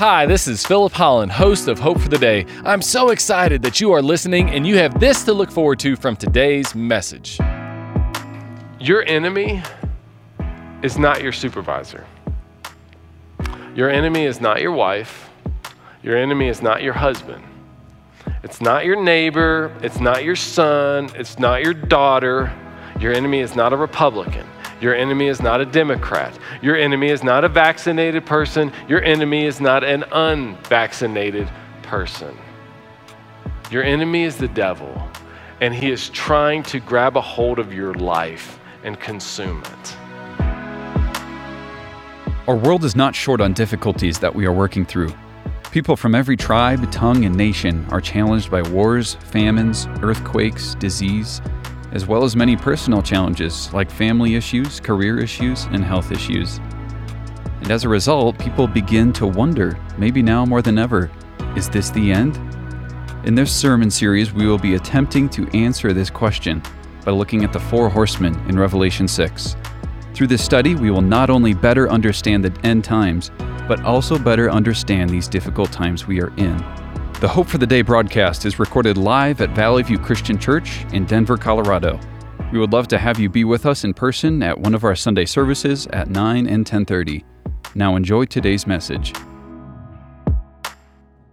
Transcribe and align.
Hi, 0.00 0.24
this 0.24 0.48
is 0.48 0.64
Philip 0.64 0.94
Holland, 0.94 1.30
host 1.30 1.68
of 1.68 1.78
Hope 1.78 2.00
for 2.00 2.08
the 2.08 2.16
Day. 2.16 2.46
I'm 2.64 2.80
so 2.80 3.10
excited 3.10 3.60
that 3.64 3.82
you 3.82 3.92
are 3.92 4.00
listening 4.00 4.48
and 4.48 4.66
you 4.66 4.78
have 4.78 4.98
this 4.98 5.24
to 5.24 5.34
look 5.34 5.50
forward 5.50 5.78
to 5.80 5.94
from 5.94 6.16
today's 6.16 6.74
message. 6.74 7.38
Your 8.78 9.04
enemy 9.04 9.62
is 10.82 10.96
not 10.96 11.22
your 11.22 11.32
supervisor. 11.32 12.06
Your 13.74 13.90
enemy 13.90 14.24
is 14.24 14.40
not 14.40 14.62
your 14.62 14.72
wife. 14.72 15.28
Your 16.02 16.16
enemy 16.16 16.48
is 16.48 16.62
not 16.62 16.82
your 16.82 16.94
husband. 16.94 17.44
It's 18.42 18.62
not 18.62 18.86
your 18.86 18.96
neighbor. 18.96 19.70
It's 19.82 20.00
not 20.00 20.24
your 20.24 20.34
son. 20.34 21.10
It's 21.14 21.38
not 21.38 21.62
your 21.62 21.74
daughter. 21.74 22.50
Your 22.98 23.12
enemy 23.12 23.40
is 23.40 23.54
not 23.54 23.74
a 23.74 23.76
Republican. 23.76 24.46
Your 24.80 24.94
enemy 24.94 25.26
is 25.26 25.42
not 25.42 25.60
a 25.60 25.66
Democrat. 25.66 26.38
Your 26.62 26.76
enemy 26.76 27.10
is 27.10 27.22
not 27.22 27.44
a 27.44 27.48
vaccinated 27.48 28.24
person. 28.24 28.72
Your 28.88 29.02
enemy 29.02 29.44
is 29.44 29.60
not 29.60 29.84
an 29.84 30.04
unvaccinated 30.10 31.50
person. 31.82 32.36
Your 33.70 33.82
enemy 33.82 34.24
is 34.24 34.36
the 34.36 34.48
devil, 34.48 35.08
and 35.60 35.74
he 35.74 35.90
is 35.90 36.08
trying 36.08 36.62
to 36.64 36.80
grab 36.80 37.16
a 37.16 37.20
hold 37.20 37.58
of 37.58 37.74
your 37.74 37.94
life 37.94 38.58
and 38.82 38.98
consume 38.98 39.62
it. 39.62 39.96
Our 42.48 42.56
world 42.56 42.84
is 42.84 42.96
not 42.96 43.14
short 43.14 43.40
on 43.40 43.52
difficulties 43.52 44.18
that 44.18 44.34
we 44.34 44.46
are 44.46 44.52
working 44.52 44.86
through. 44.86 45.12
People 45.70 45.94
from 45.94 46.16
every 46.16 46.36
tribe, 46.36 46.90
tongue, 46.90 47.24
and 47.24 47.36
nation 47.36 47.86
are 47.90 48.00
challenged 48.00 48.50
by 48.50 48.62
wars, 48.62 49.14
famines, 49.14 49.86
earthquakes, 50.02 50.74
disease, 50.76 51.40
as 51.92 52.06
well 52.06 52.24
as 52.24 52.36
many 52.36 52.56
personal 52.56 53.02
challenges 53.02 53.72
like 53.72 53.90
family 53.90 54.34
issues, 54.34 54.80
career 54.80 55.18
issues, 55.18 55.64
and 55.72 55.84
health 55.84 56.12
issues. 56.12 56.58
And 57.60 57.70
as 57.70 57.84
a 57.84 57.88
result, 57.88 58.38
people 58.38 58.66
begin 58.66 59.12
to 59.14 59.26
wonder, 59.26 59.78
maybe 59.98 60.22
now 60.22 60.44
more 60.44 60.62
than 60.62 60.78
ever, 60.78 61.10
is 61.56 61.68
this 61.68 61.90
the 61.90 62.12
end? 62.12 62.36
In 63.24 63.34
this 63.34 63.52
sermon 63.52 63.90
series, 63.90 64.32
we 64.32 64.46
will 64.46 64.58
be 64.58 64.76
attempting 64.76 65.28
to 65.30 65.46
answer 65.48 65.92
this 65.92 66.08
question 66.08 66.62
by 67.04 67.12
looking 67.12 67.44
at 67.44 67.52
the 67.52 67.60
four 67.60 67.88
horsemen 67.88 68.34
in 68.48 68.58
Revelation 68.58 69.06
6. 69.06 69.56
Through 70.14 70.28
this 70.28 70.44
study, 70.44 70.74
we 70.74 70.90
will 70.90 71.02
not 71.02 71.28
only 71.28 71.54
better 71.54 71.90
understand 71.90 72.44
the 72.44 72.66
end 72.66 72.84
times, 72.84 73.30
but 73.68 73.84
also 73.84 74.18
better 74.18 74.50
understand 74.50 75.10
these 75.10 75.28
difficult 75.28 75.70
times 75.70 76.06
we 76.06 76.20
are 76.20 76.34
in. 76.36 76.58
The 77.20 77.28
Hope 77.28 77.48
for 77.48 77.58
the 77.58 77.66
Day 77.66 77.82
broadcast 77.82 78.46
is 78.46 78.58
recorded 78.58 78.96
live 78.96 79.42
at 79.42 79.50
Valley 79.50 79.82
View 79.82 79.98
Christian 79.98 80.38
Church 80.38 80.86
in 80.94 81.04
Denver, 81.04 81.36
Colorado. 81.36 82.00
We 82.50 82.58
would 82.58 82.72
love 82.72 82.88
to 82.88 82.96
have 82.96 83.20
you 83.20 83.28
be 83.28 83.44
with 83.44 83.66
us 83.66 83.84
in 83.84 83.92
person 83.92 84.42
at 84.42 84.58
one 84.58 84.74
of 84.74 84.84
our 84.84 84.96
Sunday 84.96 85.26
services 85.26 85.86
at 85.88 86.08
9 86.08 86.46
and 86.46 86.64
10:30. 86.64 87.22
Now 87.74 87.94
enjoy 87.96 88.24
today's 88.24 88.66
message. 88.66 89.12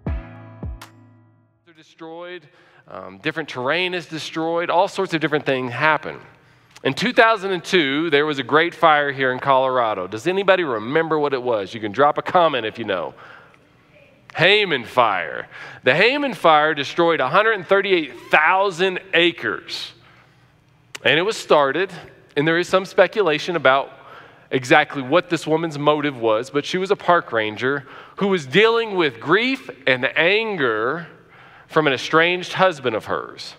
They're 0.05 1.73
destroyed, 1.73 2.49
um, 2.89 3.19
different 3.19 3.47
terrain 3.47 3.93
is 3.93 4.07
destroyed, 4.07 4.69
all 4.69 4.89
sorts 4.89 5.13
of 5.13 5.21
different 5.21 5.45
things 5.45 5.71
happen. 5.71 6.19
In 6.83 6.95
2002, 6.95 8.09
there 8.09 8.25
was 8.25 8.39
a 8.39 8.43
great 8.43 8.75
fire 8.75 9.13
here 9.13 9.31
in 9.31 9.39
Colorado. 9.39 10.05
Does 10.05 10.27
anybody 10.27 10.65
remember 10.65 11.17
what 11.17 11.33
it 11.33 11.41
was? 11.41 11.73
You 11.73 11.79
can 11.79 11.93
drop 11.93 12.17
a 12.17 12.21
comment 12.21 12.65
if 12.65 12.77
you 12.77 12.83
know. 12.83 13.13
Hayman 14.37 14.85
Fire. 14.85 15.47
The 15.83 15.95
Hayman 15.95 16.35
Fire 16.35 16.73
destroyed 16.73 17.19
138,000 17.19 18.99
acres. 19.13 19.93
And 21.03 21.17
it 21.17 21.23
was 21.23 21.35
started, 21.35 21.91
and 22.35 22.47
there 22.47 22.59
is 22.59 22.67
some 22.67 22.85
speculation 22.85 23.55
about 23.55 23.91
exactly 24.51 25.01
what 25.01 25.29
this 25.29 25.47
woman's 25.47 25.79
motive 25.79 26.17
was, 26.17 26.49
but 26.49 26.65
she 26.65 26.77
was 26.77 26.91
a 26.91 26.95
park 26.95 27.31
ranger 27.31 27.85
who 28.17 28.27
was 28.27 28.45
dealing 28.45 28.95
with 28.95 29.19
grief 29.19 29.69
and 29.87 30.05
anger 30.17 31.07
from 31.67 31.87
an 31.87 31.93
estranged 31.93 32.53
husband 32.53 32.95
of 32.95 33.05
hers. 33.05 33.55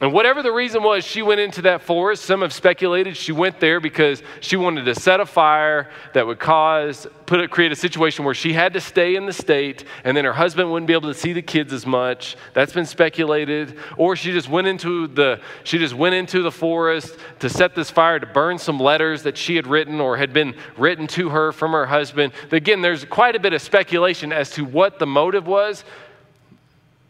And 0.00 0.14
whatever 0.14 0.42
the 0.42 0.50
reason 0.50 0.82
was, 0.82 1.04
she 1.04 1.20
went 1.20 1.40
into 1.40 1.60
that 1.62 1.82
forest. 1.82 2.24
Some 2.24 2.40
have 2.40 2.54
speculated 2.54 3.18
she 3.18 3.32
went 3.32 3.60
there 3.60 3.80
because 3.80 4.22
she 4.40 4.56
wanted 4.56 4.86
to 4.86 4.94
set 4.94 5.20
a 5.20 5.26
fire 5.26 5.90
that 6.14 6.26
would 6.26 6.38
cause, 6.38 7.06
put 7.26 7.50
create 7.50 7.70
a 7.70 7.76
situation 7.76 8.24
where 8.24 8.32
she 8.32 8.54
had 8.54 8.72
to 8.72 8.80
stay 8.80 9.14
in 9.14 9.26
the 9.26 9.32
state, 9.34 9.84
and 10.04 10.16
then 10.16 10.24
her 10.24 10.32
husband 10.32 10.72
wouldn't 10.72 10.86
be 10.86 10.94
able 10.94 11.12
to 11.12 11.18
see 11.18 11.34
the 11.34 11.42
kids 11.42 11.70
as 11.74 11.84
much. 11.84 12.38
That's 12.54 12.72
been 12.72 12.86
speculated. 12.86 13.76
Or 13.98 14.16
she 14.16 14.32
just 14.32 14.48
went 14.48 14.68
into 14.68 15.06
the, 15.06 15.38
she 15.64 15.76
just 15.76 15.92
went 15.92 16.14
into 16.14 16.40
the 16.40 16.50
forest 16.50 17.18
to 17.40 17.50
set 17.50 17.74
this 17.74 17.90
fire 17.90 18.18
to 18.18 18.26
burn 18.26 18.56
some 18.56 18.80
letters 18.80 19.22
that 19.24 19.36
she 19.36 19.54
had 19.54 19.66
written 19.66 20.00
or 20.00 20.16
had 20.16 20.32
been 20.32 20.54
written 20.78 21.06
to 21.08 21.28
her 21.28 21.52
from 21.52 21.72
her 21.72 21.84
husband. 21.84 22.32
Again, 22.52 22.80
there's 22.80 23.04
quite 23.04 23.36
a 23.36 23.40
bit 23.40 23.52
of 23.52 23.60
speculation 23.60 24.32
as 24.32 24.48
to 24.52 24.64
what 24.64 24.98
the 24.98 25.06
motive 25.06 25.46
was. 25.46 25.84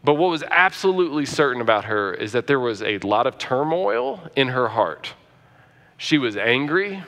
But 0.03 0.15
what 0.15 0.29
was 0.29 0.43
absolutely 0.49 1.25
certain 1.25 1.61
about 1.61 1.85
her 1.85 2.13
is 2.13 2.31
that 2.31 2.47
there 2.47 2.59
was 2.59 2.81
a 2.81 2.97
lot 2.99 3.27
of 3.27 3.37
turmoil 3.37 4.29
in 4.35 4.49
her 4.49 4.69
heart. 4.69 5.13
She 5.97 6.17
was 6.17 6.35
angry, 6.35 7.03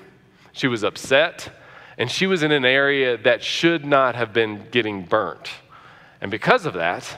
she 0.51 0.67
was 0.67 0.83
upset, 0.83 1.49
and 1.97 2.09
she 2.09 2.27
was 2.27 2.43
in 2.43 2.51
an 2.51 2.65
area 2.65 3.17
that 3.17 3.43
should 3.43 3.85
not 3.85 4.15
have 4.15 4.31
been 4.31 4.67
getting 4.69 5.03
burnt. 5.03 5.49
And 6.21 6.29
because 6.29 6.65
of 6.65 6.75
that, 6.75 7.17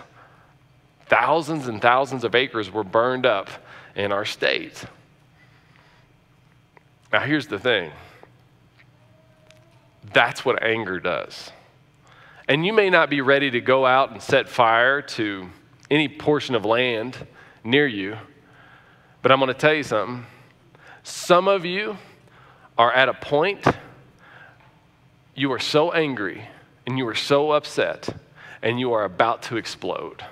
thousands 1.08 1.68
and 1.68 1.82
thousands 1.82 2.24
of 2.24 2.36
acres 2.36 2.72
were 2.72 2.84
burned 2.84 3.26
up 3.26 3.50
in 3.96 4.12
our 4.12 4.26
state. 4.26 4.86
Now, 7.12 7.20
here's 7.22 7.48
the 7.48 7.60
thing 7.60 7.92
that's 10.14 10.46
what 10.46 10.64
anger 10.64 11.00
does. 11.00 11.52
And 12.48 12.66
you 12.66 12.74
may 12.74 12.90
not 12.90 13.10
be 13.10 13.22
ready 13.22 13.50
to 13.52 13.60
go 13.60 13.86
out 13.86 14.12
and 14.12 14.22
set 14.22 14.48
fire 14.48 15.02
to 15.02 15.50
any 15.90 16.08
portion 16.08 16.56
of 16.56 16.66
land 16.66 17.28
near 17.64 17.88
you. 17.88 18.18
But 19.22 19.32
I'm 19.32 19.40
going 19.40 19.48
to 19.48 19.54
tell 19.54 19.74
you 19.74 19.84
something. 19.84 20.26
Some 21.04 21.48
of 21.48 21.66
you 21.66 21.98
are 22.78 22.92
at 22.92 23.10
a 23.10 23.14
point, 23.14 23.66
you 25.36 25.52
are 25.52 25.60
so 25.60 25.92
angry 25.92 26.48
and 26.86 26.98
you 26.98 27.08
are 27.08 27.16
so 27.16 27.52
upset 27.52 28.10
and 28.62 28.80
you 28.80 28.94
are 28.94 29.04
about 29.04 29.44
to 29.44 29.58
explode. 29.58 30.24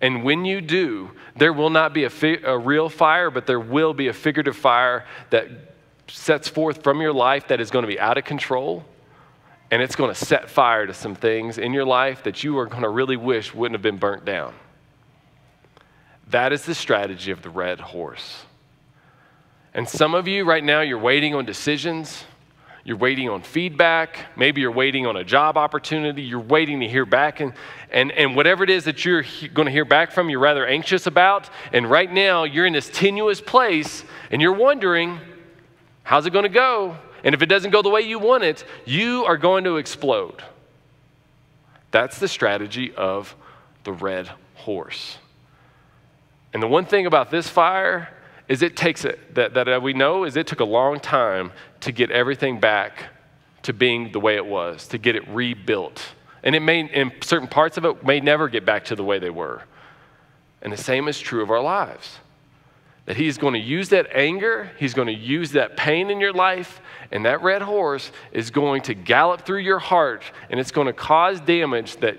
And 0.00 0.24
when 0.24 0.44
you 0.44 0.60
do, 0.60 1.10
there 1.36 1.52
will 1.52 1.70
not 1.70 1.92
be 1.92 2.04
a, 2.04 2.10
fi- 2.10 2.42
a 2.42 2.56
real 2.56 2.88
fire, 2.88 3.30
but 3.30 3.46
there 3.46 3.60
will 3.60 3.92
be 3.92 4.08
a 4.08 4.12
figurative 4.12 4.56
fire 4.56 5.04
that 5.28 5.48
sets 6.08 6.48
forth 6.48 6.82
from 6.82 7.00
your 7.00 7.12
life 7.12 7.48
that 7.48 7.60
is 7.60 7.70
going 7.70 7.82
to 7.82 7.86
be 7.86 8.00
out 8.00 8.16
of 8.16 8.24
control. 8.24 8.84
And 9.70 9.82
it's 9.82 9.94
going 9.94 10.12
to 10.12 10.24
set 10.24 10.48
fire 10.48 10.86
to 10.86 10.94
some 10.94 11.14
things 11.14 11.58
in 11.58 11.72
your 11.72 11.84
life 11.84 12.24
that 12.24 12.42
you 12.42 12.58
are 12.58 12.66
going 12.66 12.82
to 12.82 12.88
really 12.88 13.16
wish 13.16 13.54
wouldn't 13.54 13.74
have 13.74 13.82
been 13.82 13.98
burnt 13.98 14.24
down. 14.24 14.54
That 16.30 16.52
is 16.52 16.64
the 16.64 16.74
strategy 16.74 17.30
of 17.30 17.42
the 17.42 17.50
red 17.50 17.80
horse. 17.80 18.44
And 19.74 19.88
some 19.88 20.14
of 20.14 20.26
you 20.26 20.44
right 20.44 20.62
now, 20.62 20.80
you're 20.80 20.98
waiting 20.98 21.34
on 21.34 21.44
decisions. 21.44 22.24
You're 22.84 22.96
waiting 22.96 23.28
on 23.28 23.42
feedback. 23.42 24.26
Maybe 24.36 24.60
you're 24.60 24.72
waiting 24.72 25.06
on 25.06 25.16
a 25.16 25.24
job 25.24 25.56
opportunity. 25.56 26.22
You're 26.22 26.40
waiting 26.40 26.80
to 26.80 26.88
hear 26.88 27.04
back. 27.04 27.40
And, 27.40 27.52
and, 27.90 28.10
and 28.12 28.34
whatever 28.34 28.64
it 28.64 28.70
is 28.70 28.84
that 28.84 29.04
you're 29.04 29.22
he- 29.22 29.48
going 29.48 29.66
to 29.66 29.72
hear 29.72 29.84
back 29.84 30.12
from, 30.12 30.30
you're 30.30 30.40
rather 30.40 30.66
anxious 30.66 31.06
about. 31.06 31.50
And 31.72 31.90
right 31.90 32.10
now, 32.10 32.44
you're 32.44 32.66
in 32.66 32.72
this 32.72 32.90
tenuous 32.92 33.40
place 33.40 34.04
and 34.30 34.40
you're 34.40 34.54
wondering, 34.54 35.20
how's 36.02 36.26
it 36.26 36.32
going 36.32 36.44
to 36.44 36.48
go? 36.48 36.96
And 37.22 37.34
if 37.34 37.42
it 37.42 37.46
doesn't 37.46 37.70
go 37.70 37.82
the 37.82 37.90
way 37.90 38.00
you 38.00 38.18
want 38.18 38.44
it, 38.44 38.64
you 38.86 39.24
are 39.24 39.36
going 39.36 39.64
to 39.64 39.76
explode. 39.76 40.42
That's 41.90 42.18
the 42.18 42.28
strategy 42.28 42.94
of 42.94 43.34
the 43.84 43.92
red 43.92 44.30
horse. 44.54 45.18
And 46.52 46.62
the 46.62 46.66
one 46.66 46.84
thing 46.84 47.06
about 47.06 47.30
this 47.30 47.48
fire 47.48 48.08
is 48.48 48.62
it 48.62 48.76
takes 48.76 49.04
it, 49.04 49.34
that, 49.34 49.54
that 49.54 49.82
we 49.82 49.92
know 49.92 50.24
is 50.24 50.36
it 50.36 50.46
took 50.46 50.60
a 50.60 50.64
long 50.64 50.98
time 50.98 51.52
to 51.80 51.92
get 51.92 52.10
everything 52.10 52.58
back 52.58 53.04
to 53.62 53.72
being 53.72 54.10
the 54.12 54.20
way 54.20 54.36
it 54.36 54.44
was, 54.44 54.88
to 54.88 54.98
get 54.98 55.14
it 55.14 55.26
rebuilt. 55.28 56.04
And 56.42 56.54
it 56.54 56.60
may, 56.60 56.80
in 56.80 57.12
certain 57.22 57.48
parts 57.48 57.76
of 57.76 57.84
it, 57.84 58.04
may 58.04 58.20
never 58.20 58.48
get 58.48 58.64
back 58.64 58.86
to 58.86 58.96
the 58.96 59.04
way 59.04 59.18
they 59.18 59.30
were. 59.30 59.62
And 60.62 60.72
the 60.72 60.78
same 60.78 61.08
is 61.08 61.20
true 61.20 61.42
of 61.42 61.50
our 61.50 61.60
lives. 61.60 62.18
That 63.06 63.16
He's 63.16 63.38
going 63.38 63.54
to 63.54 63.60
use 63.60 63.90
that 63.90 64.08
anger, 64.14 64.72
He's 64.78 64.94
going 64.94 65.08
to 65.08 65.14
use 65.14 65.52
that 65.52 65.76
pain 65.76 66.10
in 66.10 66.20
your 66.20 66.32
life, 66.32 66.80
and 67.12 67.24
that 67.26 67.42
red 67.42 67.62
horse 67.62 68.10
is 68.32 68.50
going 68.50 68.82
to 68.82 68.94
gallop 68.94 69.42
through 69.42 69.60
your 69.60 69.78
heart, 69.78 70.22
and 70.48 70.58
it's 70.58 70.70
going 70.70 70.86
to 70.86 70.92
cause 70.92 71.40
damage 71.40 71.96
that 71.96 72.18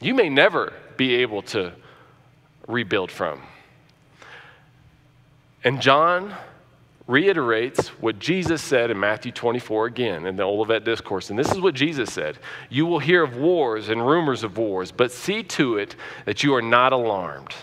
you 0.00 0.14
may 0.14 0.28
never 0.28 0.72
be 0.96 1.14
able 1.16 1.42
to 1.42 1.72
rebuild 2.66 3.10
from. 3.10 3.42
And 5.62 5.80
John 5.80 6.34
reiterates 7.06 7.88
what 8.00 8.18
Jesus 8.18 8.62
said 8.62 8.90
in 8.90 8.98
Matthew 8.98 9.32
24 9.32 9.86
again 9.86 10.26
in 10.26 10.36
the 10.36 10.42
Olivet 10.42 10.84
Discourse. 10.84 11.30
And 11.30 11.38
this 11.38 11.52
is 11.52 11.60
what 11.60 11.74
Jesus 11.74 12.12
said 12.12 12.38
You 12.70 12.86
will 12.86 12.98
hear 12.98 13.22
of 13.22 13.36
wars 13.36 13.88
and 13.88 14.06
rumors 14.06 14.42
of 14.42 14.56
wars, 14.56 14.90
but 14.92 15.12
see 15.12 15.42
to 15.42 15.76
it 15.76 15.96
that 16.24 16.42
you 16.42 16.54
are 16.54 16.62
not 16.62 16.92
alarmed. 16.92 17.54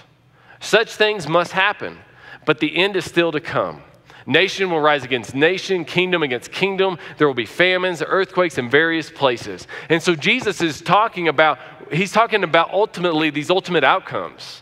Such 0.59 0.93
things 0.93 1.27
must 1.27 1.51
happen, 1.51 1.97
but 2.45 2.59
the 2.59 2.75
end 2.75 2.95
is 2.95 3.05
still 3.05 3.31
to 3.31 3.39
come. 3.39 3.81
Nation 4.27 4.69
will 4.69 4.79
rise 4.79 5.03
against 5.03 5.33
nation, 5.33 5.83
kingdom 5.83 6.21
against 6.21 6.51
kingdom. 6.51 6.99
There 7.17 7.25
will 7.25 7.33
be 7.33 7.47
famines, 7.47 8.03
earthquakes 8.05 8.59
in 8.59 8.69
various 8.69 9.09
places. 9.09 9.67
And 9.89 10.01
so 10.01 10.15
Jesus 10.15 10.61
is 10.61 10.79
talking 10.81 11.27
about, 11.27 11.57
he's 11.91 12.11
talking 12.11 12.43
about 12.43 12.71
ultimately 12.71 13.31
these 13.31 13.49
ultimate 13.49 13.83
outcomes. 13.83 14.61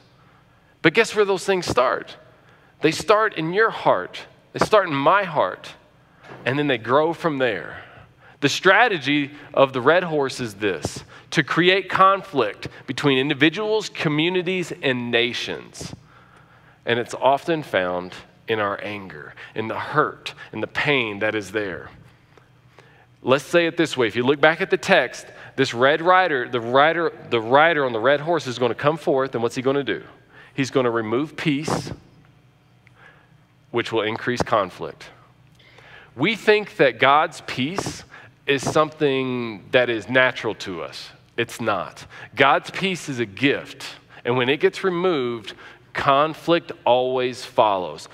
But 0.81 0.94
guess 0.94 1.16
where 1.16 1.26
those 1.26 1.46
things 1.46 1.66
start? 1.66 2.16
They 2.81 2.92
start 2.92 3.36
in 3.38 3.54
your 3.54 3.70
heart, 3.70 4.26
they 4.54 4.66
start 4.66 4.88
in 4.88 4.96
my 4.96 5.24
heart, 5.24 5.74
and 6.46 6.58
then 6.58 6.68
they 6.68 6.78
grow 6.78 7.14
from 7.14 7.38
there. 7.38 7.84
The 8.42 8.50
strategy 8.50 9.31
of 9.54 9.74
the 9.74 9.81
red 9.81 10.04
horse 10.04 10.40
is 10.40 10.56
this 10.56 11.04
to 11.31 11.44
create 11.44 11.90
conflict 11.90 12.68
between 12.88 13.18
individuals, 13.18 13.90
communities, 13.90 14.72
and 14.81 15.12
nations. 15.12 15.94
And 16.86 16.98
it's 16.98 17.14
often 17.14 17.62
found 17.62 18.14
in 18.48 18.60
our 18.60 18.81
anger, 18.81 19.36
in 19.54 19.68
the 19.68 19.78
hurt, 19.78 20.34
in 20.54 20.62
the 20.62 20.68
pain 20.68 21.20
that 21.20 21.36
is 21.36 21.52
there. 21.52 21.90
Let's 23.22 23.44
say 23.44 23.68
it 23.68 23.76
this 23.76 23.98
way 23.98 24.08
if 24.08 24.16
you 24.16 24.24
look 24.24 24.40
back 24.40 24.62
at 24.62 24.70
the 24.70 24.78
text, 24.78 25.28
this 25.58 25.74
red 25.74 26.02
rider, 26.02 26.48
the 26.48 26.62
rider, 26.62 27.12
the 27.30 27.42
rider 27.42 27.86
on 27.86 27.92
the 27.92 28.00
red 28.00 28.22
horse 28.22 28.48
is 28.48 28.58
going 28.58 28.70
to 28.70 28.76
come 28.76 28.98
forth, 28.98 29.36
and 29.36 29.44
what's 29.44 29.56
he 29.56 29.62
going 29.62 29.76
to 29.76 29.84
do? 29.84 30.04
He's 30.59 30.71
going 30.71 30.83
to 30.83 30.91
remove 30.91 31.38
peace, 31.38 31.94
which 33.71 33.94
will 33.94 34.01
increase 34.01 34.41
conflict. 34.41 35.06
We 36.17 36.35
think 36.35 36.75
that 36.75 37.00
God's 37.00 37.39
peace 37.47 38.03
is 38.45 38.69
something 38.69 39.63
that 39.71 39.89
is 39.89 40.09
natural 40.09 40.53
to 40.56 40.81
us. 40.83 41.11
It's 41.38 41.61
not. 41.61 42.06
God's 42.35 42.71
peace 42.71 43.07
is 43.07 43.19
a 43.19 43.25
gift, 43.25 43.85
and 44.25 44.35
when 44.35 44.50
it 44.50 44.59
gets 44.59 44.83
removed, 44.83 45.53
conflict 45.94 46.73
always 46.83 47.45
follows. 47.45 48.09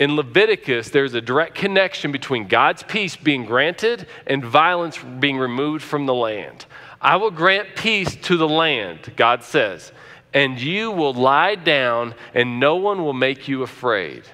In 0.00 0.16
Leviticus, 0.16 0.90
there's 0.90 1.14
a 1.14 1.20
direct 1.20 1.54
connection 1.54 2.10
between 2.10 2.48
God's 2.48 2.82
peace 2.82 3.14
being 3.14 3.44
granted 3.44 4.08
and 4.26 4.44
violence 4.44 4.98
being 5.20 5.38
removed 5.38 5.84
from 5.84 6.06
the 6.06 6.14
land. 6.14 6.66
I 7.00 7.14
will 7.14 7.30
grant 7.30 7.76
peace 7.76 8.16
to 8.22 8.36
the 8.36 8.48
land, 8.48 9.12
God 9.14 9.44
says, 9.44 9.92
and 10.32 10.60
you 10.60 10.90
will 10.90 11.14
lie 11.14 11.54
down, 11.54 12.14
and 12.34 12.60
no 12.60 12.76
one 12.76 13.02
will 13.02 13.12
make 13.12 13.48
you 13.48 13.62
afraid. 13.62 14.24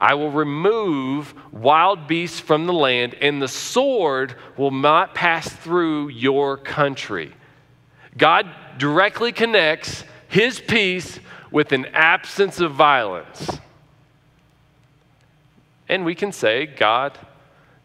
I 0.00 0.14
will 0.14 0.30
remove 0.30 1.32
wild 1.52 2.08
beasts 2.08 2.40
from 2.40 2.66
the 2.66 2.72
land, 2.72 3.14
and 3.20 3.40
the 3.40 3.48
sword 3.48 4.34
will 4.56 4.70
not 4.72 5.14
pass 5.14 5.48
through 5.48 6.08
your 6.08 6.56
country. 6.56 7.32
God 8.18 8.48
directly 8.78 9.32
connects 9.32 10.04
his 10.28 10.60
peace 10.60 11.20
with 11.50 11.72
an 11.72 11.86
absence 11.92 12.60
of 12.60 12.72
violence. 12.72 13.58
And 15.88 16.04
we 16.04 16.14
can 16.14 16.32
say, 16.32 16.66
God, 16.66 17.18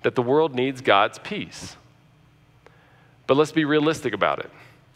that 0.04 0.16
the 0.16 0.22
world 0.22 0.56
needs 0.56 0.82
God's 0.82 1.20
peace. 1.20 1.76
But 3.28 3.38
let's 3.38 3.52
be 3.52 3.66
realistic 3.66 4.14
about 4.14 4.40
it. 4.40 4.50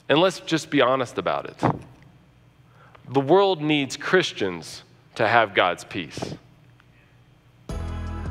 And 0.07 0.19
let's 0.19 0.39
just 0.39 0.69
be 0.69 0.81
honest 0.81 1.17
about 1.17 1.45
it. 1.45 1.61
The 3.11 3.19
world 3.19 3.61
needs 3.61 3.97
Christians 3.97 4.83
to 5.15 5.27
have 5.27 5.53
God's 5.53 5.83
peace. 5.83 6.33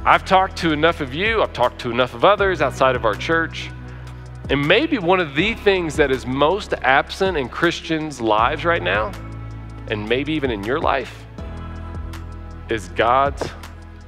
I've 0.06 0.24
talked 0.24 0.56
to 0.58 0.72
enough 0.72 1.02
of 1.02 1.12
you, 1.12 1.42
I've 1.42 1.52
talked 1.52 1.78
to 1.82 1.90
enough 1.90 2.14
of 2.14 2.24
others 2.24 2.62
outside 2.62 2.96
of 2.96 3.04
our 3.04 3.14
church. 3.14 3.70
And 4.48 4.66
maybe 4.66 4.98
one 4.98 5.20
of 5.20 5.34
the 5.34 5.52
things 5.52 5.96
that 5.96 6.10
is 6.10 6.24
most 6.24 6.72
absent 6.80 7.36
in 7.36 7.50
Christians' 7.50 8.22
lives 8.22 8.64
right 8.64 8.82
now, 8.82 9.12
and 9.88 10.08
maybe 10.08 10.32
even 10.32 10.50
in 10.50 10.64
your 10.64 10.80
life, 10.80 11.26
is 12.70 12.88
God's 12.88 13.50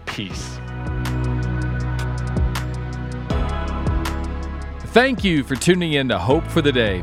peace. 0.07 0.59
Thank 4.95 5.23
you 5.23 5.45
for 5.45 5.55
tuning 5.55 5.93
in 5.93 6.09
to 6.09 6.19
Hope 6.19 6.47
for 6.47 6.63
the 6.63 6.73
Day. 6.73 7.03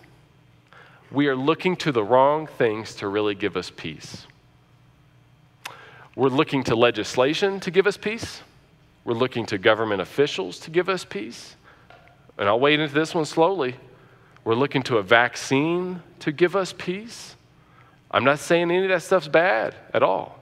we 1.11 1.27
are 1.27 1.35
looking 1.35 1.75
to 1.77 1.91
the 1.91 2.03
wrong 2.03 2.47
things 2.47 2.95
to 2.95 3.07
really 3.07 3.35
give 3.35 3.57
us 3.57 3.69
peace. 3.69 4.25
We're 6.15 6.29
looking 6.29 6.63
to 6.65 6.75
legislation 6.75 7.59
to 7.61 7.71
give 7.71 7.87
us 7.87 7.97
peace. 7.97 8.41
We're 9.03 9.13
looking 9.13 9.45
to 9.47 9.57
government 9.57 10.01
officials 10.01 10.59
to 10.61 10.71
give 10.71 10.89
us 10.89 11.03
peace. 11.03 11.55
And 12.37 12.47
I'll 12.47 12.59
wade 12.59 12.79
into 12.79 12.93
this 12.93 13.13
one 13.13 13.25
slowly. 13.25 13.75
We're 14.43 14.55
looking 14.55 14.83
to 14.83 14.97
a 14.97 15.03
vaccine 15.03 16.01
to 16.19 16.31
give 16.31 16.55
us 16.55 16.73
peace. 16.77 17.35
I'm 18.09 18.23
not 18.23 18.39
saying 18.39 18.71
any 18.71 18.83
of 18.83 18.89
that 18.89 19.03
stuff's 19.03 19.27
bad 19.27 19.75
at 19.93 20.03
all. 20.03 20.39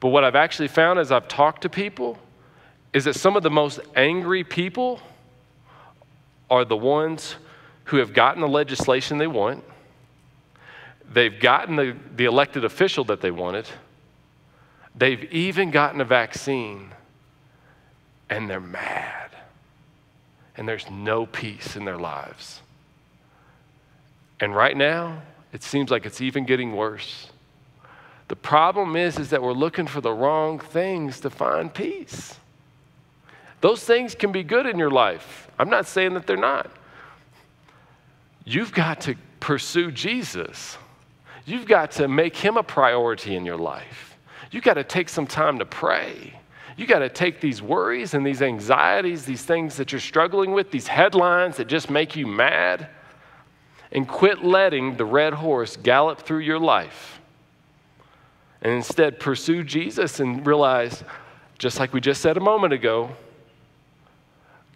But 0.00 0.08
what 0.08 0.24
I've 0.24 0.34
actually 0.34 0.68
found 0.68 0.98
as 0.98 1.10
I've 1.12 1.28
talked 1.28 1.62
to 1.62 1.68
people 1.68 2.18
is 2.92 3.04
that 3.04 3.14
some 3.14 3.36
of 3.36 3.42
the 3.42 3.50
most 3.50 3.80
angry 3.96 4.44
people 4.44 5.00
are 6.50 6.64
the 6.64 6.76
ones 6.76 7.36
who 7.84 7.98
have 7.98 8.12
gotten 8.12 8.40
the 8.40 8.48
legislation 8.48 9.18
they 9.18 9.26
want, 9.26 9.62
they've 11.12 11.38
gotten 11.38 11.76
the, 11.76 11.96
the 12.16 12.24
elected 12.24 12.64
official 12.64 13.04
that 13.04 13.20
they 13.20 13.30
wanted, 13.30 13.66
they've 14.94 15.24
even 15.32 15.70
gotten 15.70 16.00
a 16.00 16.04
vaccine, 16.04 16.90
and 18.30 18.48
they're 18.48 18.60
mad. 18.60 19.30
And 20.56 20.68
there's 20.68 20.88
no 20.90 21.26
peace 21.26 21.76
in 21.76 21.84
their 21.84 21.98
lives. 21.98 22.60
And 24.40 24.54
right 24.54 24.76
now, 24.76 25.22
it 25.52 25.62
seems 25.62 25.90
like 25.90 26.06
it's 26.06 26.20
even 26.20 26.44
getting 26.44 26.74
worse. 26.74 27.28
The 28.28 28.36
problem 28.36 28.96
is, 28.96 29.18
is 29.18 29.30
that 29.30 29.42
we're 29.42 29.52
looking 29.52 29.86
for 29.86 30.00
the 30.00 30.12
wrong 30.12 30.58
things 30.58 31.20
to 31.20 31.30
find 31.30 31.72
peace. 31.72 32.36
Those 33.60 33.84
things 33.84 34.14
can 34.14 34.32
be 34.32 34.42
good 34.42 34.66
in 34.66 34.78
your 34.78 34.90
life. 34.90 35.48
I'm 35.58 35.70
not 35.70 35.86
saying 35.86 36.14
that 36.14 36.26
they're 36.26 36.36
not. 36.36 36.70
You've 38.44 38.72
got 38.72 39.00
to 39.02 39.16
pursue 39.40 39.90
Jesus. 39.90 40.76
You've 41.46 41.66
got 41.66 41.92
to 41.92 42.08
make 42.08 42.36
him 42.36 42.56
a 42.56 42.62
priority 42.62 43.36
in 43.36 43.44
your 43.44 43.56
life. 43.56 44.16
You've 44.50 44.64
got 44.64 44.74
to 44.74 44.84
take 44.84 45.08
some 45.08 45.26
time 45.26 45.58
to 45.58 45.66
pray. 45.66 46.38
You've 46.76 46.88
got 46.88 47.00
to 47.00 47.08
take 47.08 47.40
these 47.40 47.62
worries 47.62 48.14
and 48.14 48.26
these 48.26 48.42
anxieties, 48.42 49.24
these 49.24 49.42
things 49.42 49.76
that 49.76 49.92
you're 49.92 50.00
struggling 50.00 50.52
with, 50.52 50.70
these 50.70 50.86
headlines 50.86 51.56
that 51.56 51.66
just 51.66 51.88
make 51.88 52.16
you 52.16 52.26
mad, 52.26 52.88
and 53.92 54.08
quit 54.08 54.44
letting 54.44 54.96
the 54.96 55.04
red 55.04 55.34
horse 55.34 55.76
gallop 55.76 56.20
through 56.20 56.40
your 56.40 56.58
life. 56.58 57.20
And 58.60 58.72
instead, 58.72 59.20
pursue 59.20 59.62
Jesus 59.62 60.20
and 60.20 60.44
realize, 60.46 61.04
just 61.58 61.78
like 61.78 61.92
we 61.92 62.00
just 62.00 62.20
said 62.20 62.36
a 62.36 62.40
moment 62.40 62.72
ago, 62.72 63.14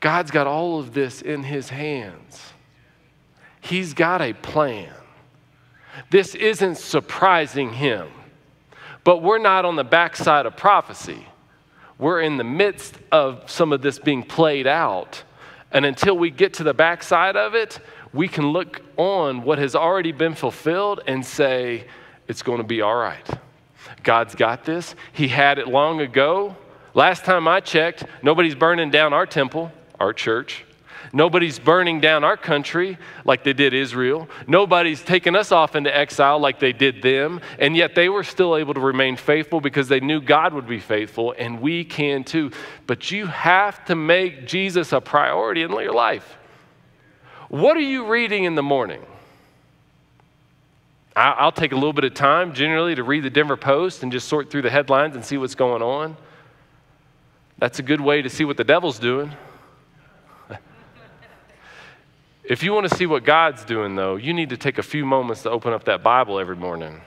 God's 0.01 0.31
got 0.31 0.47
all 0.47 0.79
of 0.79 0.95
this 0.95 1.23
in 1.23 1.43
his 1.43 1.71
hands. 1.71 2.53
He's 3.61 3.95
got 3.95 4.21
a 4.21 4.33
plan. 4.33 4.93
This 6.11 6.35
isn't 6.35 6.77
surprising 6.77 7.73
him. 7.73 8.09
But 9.05 9.23
we're 9.23 9.39
not 9.39 9.65
on 9.65 9.77
the 9.77 9.85
backside 9.85 10.47
of 10.47 10.57
prophecy. 10.57 11.27
We're 11.99 12.21
in 12.21 12.37
the 12.37 12.45
midst 12.45 12.95
of 13.11 13.51
some 13.51 13.73
of 13.73 13.83
this 13.83 13.99
being 13.99 14.23
played 14.23 14.67
out. 14.67 15.23
And 15.73 15.85
until 15.85 16.17
we 16.17 16.31
get 16.31 16.55
to 16.55 16.63
the 16.63 16.75
backside 16.75 17.37
of 17.37 17.55
it, 17.55 17.81
we 18.13 18.29
can 18.29 18.49
look 18.53 18.83
on 18.97 19.43
what 19.43 19.59
has 19.59 19.75
already 19.75 20.13
been 20.13 20.35
fulfilled 20.35 21.01
and 21.07 21.25
say, 21.25 21.87
it's 22.27 22.43
going 22.43 22.59
to 22.59 22.65
be 22.65 22.83
all 22.83 22.97
right. 22.97 23.27
God's 24.03 24.35
got 24.35 24.65
this. 24.65 24.95
He 25.13 25.29
had 25.29 25.59
it 25.59 25.69
long 25.69 26.01
ago. 26.01 26.57
Last 26.95 27.25
time 27.25 27.49
I 27.49 27.61
checked, 27.61 28.05
nobody's 28.23 28.55
burning 28.55 28.91
down 28.91 29.13
our 29.13 29.27
temple, 29.27 29.73
our 29.99 30.13
church. 30.13 30.65
Nobody's 31.13 31.59
burning 31.59 32.01
down 32.01 32.25
our 32.25 32.37
country 32.37 32.99
like 33.25 33.45
they 33.45 33.53
did 33.53 33.73
Israel. 33.73 34.29
Nobody's 34.47 35.03
taken 35.03 35.35
us 35.35 35.53
off 35.53 35.75
into 35.75 35.95
exile 35.97 36.39
like 36.39 36.61
they 36.61 36.73
did 36.73 37.03
them. 37.03 37.41
And 37.59 37.77
yet 37.77 37.95
they 37.95 38.09
were 38.09 38.25
still 38.25 38.57
able 38.57 38.75
to 38.75 38.81
remain 38.81 39.17
faithful 39.17 39.61
because 39.61 39.89
they 39.89 40.01
knew 40.01 40.21
God 40.21 40.53
would 40.53 40.67
be 40.67 40.81
faithful, 40.81 41.35
and 41.39 41.61
we 41.61 41.85
can 41.85 42.25
too. 42.25 42.51
But 42.87 43.11
you 43.11 43.27
have 43.27 43.85
to 43.87 43.95
make 43.95 44.47
Jesus 44.47 44.93
a 44.93 45.01
priority 45.01 45.63
in 45.63 45.71
your 45.71 45.93
life. 45.93 46.37
What 47.49 47.77
are 47.77 47.81
you 47.81 48.07
reading 48.07 48.45
in 48.45 48.55
the 48.55 48.63
morning? 48.63 49.05
I'll 51.17 51.51
take 51.51 51.73
a 51.73 51.75
little 51.75 51.93
bit 51.93 52.05
of 52.05 52.15
time 52.15 52.55
generally 52.55 52.95
to 52.95 53.03
read 53.03 53.25
the 53.25 53.31
Denver 53.31 53.57
Post 53.57 54.05
and 54.05 54.13
just 54.13 54.29
sort 54.29 54.51
through 54.51 54.63
the 54.63 54.71
headlines 54.71 55.17
and 55.17 55.25
see 55.25 55.37
what's 55.37 55.57
going 55.57 55.83
on. 55.83 56.17
That's 57.59 57.81
a 57.81 57.83
good 57.83 58.01
way 58.01 58.23
to 58.23 58.31
see 58.31 58.45
what 58.45 58.57
the 58.57 58.63
devil's 58.63 59.01
doing. 59.01 59.33
If 62.49 62.63
you 62.63 62.73
want 62.73 62.89
to 62.89 62.97
see 62.97 63.05
what 63.05 63.25
God's 63.25 63.63
doing, 63.63 63.95
though, 63.95 64.17
you 64.17 64.33
need 64.33 64.49
to 64.49 64.57
take 64.57 64.79
a 64.79 64.83
few 64.83 65.05
moments 65.05 65.43
to 65.43 65.51
open 65.51 65.75
up 65.75 65.85
that 65.85 66.03
Bible 66.03 66.41
every 66.41 66.57
morning. 66.57 67.03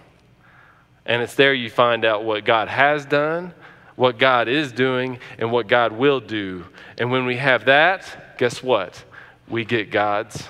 And 1.03 1.23
it's 1.23 1.33
there 1.33 1.51
you 1.51 1.67
find 1.67 2.05
out 2.05 2.23
what 2.23 2.45
God 2.45 2.67
has 2.67 3.07
done, 3.07 3.51
what 3.95 4.19
God 4.19 4.47
is 4.47 4.71
doing, 4.71 5.17
and 5.39 5.51
what 5.51 5.67
God 5.67 5.93
will 5.93 6.19
do. 6.19 6.63
And 6.99 7.09
when 7.09 7.25
we 7.25 7.37
have 7.37 7.65
that, 7.65 8.37
guess 8.37 8.61
what? 8.61 9.03
We 9.49 9.65
get 9.65 9.89
God's 9.89 10.47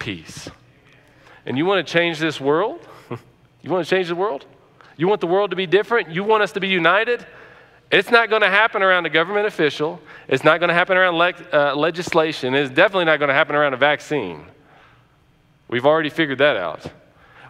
peace. 0.00 0.50
And 1.46 1.56
you 1.56 1.64
want 1.64 1.86
to 1.86 1.92
change 1.92 2.18
this 2.18 2.40
world? 2.40 2.80
you 3.62 3.70
want 3.70 3.86
to 3.86 3.88
change 3.88 4.08
the 4.08 4.16
world? 4.16 4.44
You 4.96 5.06
want 5.06 5.20
the 5.20 5.28
world 5.28 5.50
to 5.50 5.56
be 5.56 5.66
different? 5.66 6.10
You 6.10 6.24
want 6.24 6.42
us 6.42 6.50
to 6.52 6.60
be 6.60 6.66
united? 6.66 7.24
It's 7.90 8.10
not 8.10 8.30
going 8.30 8.42
to 8.42 8.50
happen 8.50 8.82
around 8.82 9.06
a 9.06 9.10
government 9.10 9.46
official. 9.46 10.00
It's 10.28 10.44
not 10.44 10.60
going 10.60 10.68
to 10.68 10.74
happen 10.74 10.96
around 10.96 11.16
le- 11.16 11.34
uh, 11.52 11.74
legislation. 11.74 12.54
It's 12.54 12.70
definitely 12.70 13.06
not 13.06 13.18
going 13.18 13.28
to 13.28 13.34
happen 13.34 13.56
around 13.56 13.74
a 13.74 13.78
vaccine. 13.78 14.44
We've 15.68 15.86
already 15.86 16.10
figured 16.10 16.38
that 16.38 16.56
out. 16.56 16.86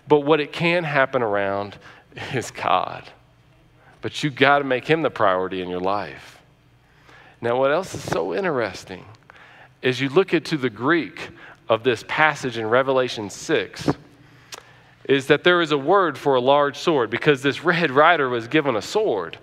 But 0.08 0.20
what 0.20 0.40
it 0.40 0.52
can 0.52 0.84
happen 0.84 1.22
around 1.22 1.76
is 2.34 2.50
God. 2.50 3.04
But 4.00 4.22
you 4.22 4.30
got 4.30 4.58
to 4.58 4.64
make 4.64 4.86
Him 4.86 5.02
the 5.02 5.10
priority 5.10 5.60
in 5.60 5.68
your 5.68 5.80
life. 5.80 6.38
Now, 7.42 7.58
what 7.58 7.70
else 7.70 7.94
is 7.94 8.02
so 8.02 8.34
interesting 8.34 9.04
is 9.82 10.00
you 10.00 10.08
look 10.08 10.34
into 10.34 10.56
the 10.56 10.70
Greek 10.70 11.30
of 11.68 11.84
this 11.84 12.04
passage 12.08 12.58
in 12.58 12.66
Revelation 12.66 13.30
6 13.30 13.90
is 15.04 15.26
that 15.28 15.44
there 15.44 15.62
is 15.62 15.72
a 15.72 15.78
word 15.78 16.18
for 16.18 16.34
a 16.34 16.40
large 16.40 16.76
sword 16.76 17.10
because 17.10 17.42
this 17.42 17.64
red 17.64 17.90
rider 17.90 18.28
was 18.28 18.48
given 18.48 18.76
a 18.76 18.82
sword. 18.82 19.38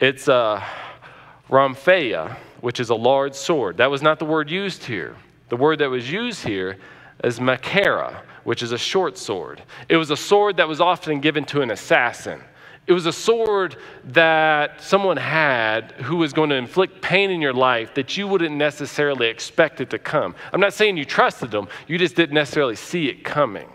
It's 0.00 0.28
uh, 0.28 0.62
a 0.62 1.52
rhomphaia, 1.52 2.36
which 2.60 2.80
is 2.80 2.90
a 2.90 2.94
large 2.94 3.34
sword. 3.34 3.78
That 3.78 3.90
was 3.90 4.02
not 4.02 4.18
the 4.18 4.24
word 4.24 4.50
used 4.50 4.84
here. 4.84 5.16
The 5.48 5.56
word 5.56 5.78
that 5.78 5.88
was 5.88 6.10
used 6.10 6.42
here 6.42 6.76
is 7.24 7.38
machaira, 7.38 8.20
which 8.44 8.62
is 8.62 8.72
a 8.72 8.78
short 8.78 9.16
sword. 9.16 9.62
It 9.88 9.96
was 9.96 10.10
a 10.10 10.16
sword 10.16 10.58
that 10.58 10.68
was 10.68 10.80
often 10.80 11.20
given 11.20 11.44
to 11.46 11.62
an 11.62 11.70
assassin. 11.70 12.40
It 12.86 12.92
was 12.92 13.06
a 13.06 13.12
sword 13.12 13.76
that 14.04 14.80
someone 14.80 15.16
had 15.16 15.92
who 15.92 16.16
was 16.16 16.32
going 16.32 16.50
to 16.50 16.56
inflict 16.56 17.00
pain 17.00 17.30
in 17.30 17.40
your 17.40 17.52
life 17.52 17.94
that 17.94 18.16
you 18.16 18.28
wouldn't 18.28 18.54
necessarily 18.54 19.28
expect 19.28 19.80
it 19.80 19.90
to 19.90 19.98
come. 19.98 20.34
I'm 20.52 20.60
not 20.60 20.72
saying 20.72 20.96
you 20.96 21.04
trusted 21.04 21.50
them, 21.50 21.68
you 21.88 21.98
just 21.98 22.14
didn't 22.14 22.34
necessarily 22.34 22.76
see 22.76 23.08
it 23.08 23.24
coming. 23.24 23.68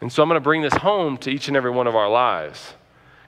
And 0.00 0.12
so 0.12 0.22
I'm 0.22 0.28
going 0.28 0.36
to 0.36 0.44
bring 0.44 0.62
this 0.62 0.74
home 0.74 1.16
to 1.18 1.30
each 1.30 1.48
and 1.48 1.56
every 1.56 1.70
one 1.70 1.86
of 1.86 1.96
our 1.96 2.10
lives. 2.10 2.74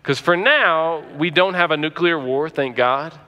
Because 0.02 0.19
for 0.19 0.37
now, 0.37 1.04
we 1.19 1.30
don't 1.30 1.54
have 1.54 1.71
a 1.71 1.76
nuclear 1.76 2.19
war, 2.19 2.49
thank 2.49 2.76
God. 2.76 3.19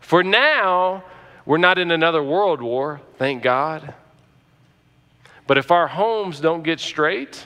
For 0.00 0.22
now, 0.22 1.04
we're 1.44 1.58
not 1.58 1.78
in 1.78 1.90
another 1.90 2.22
world 2.22 2.62
war, 2.62 3.00
thank 3.18 3.42
God. 3.42 3.94
But 5.46 5.58
if 5.58 5.70
our 5.70 5.88
homes 5.88 6.38
don't 6.38 6.62
get 6.62 6.78
straight, 6.78 7.44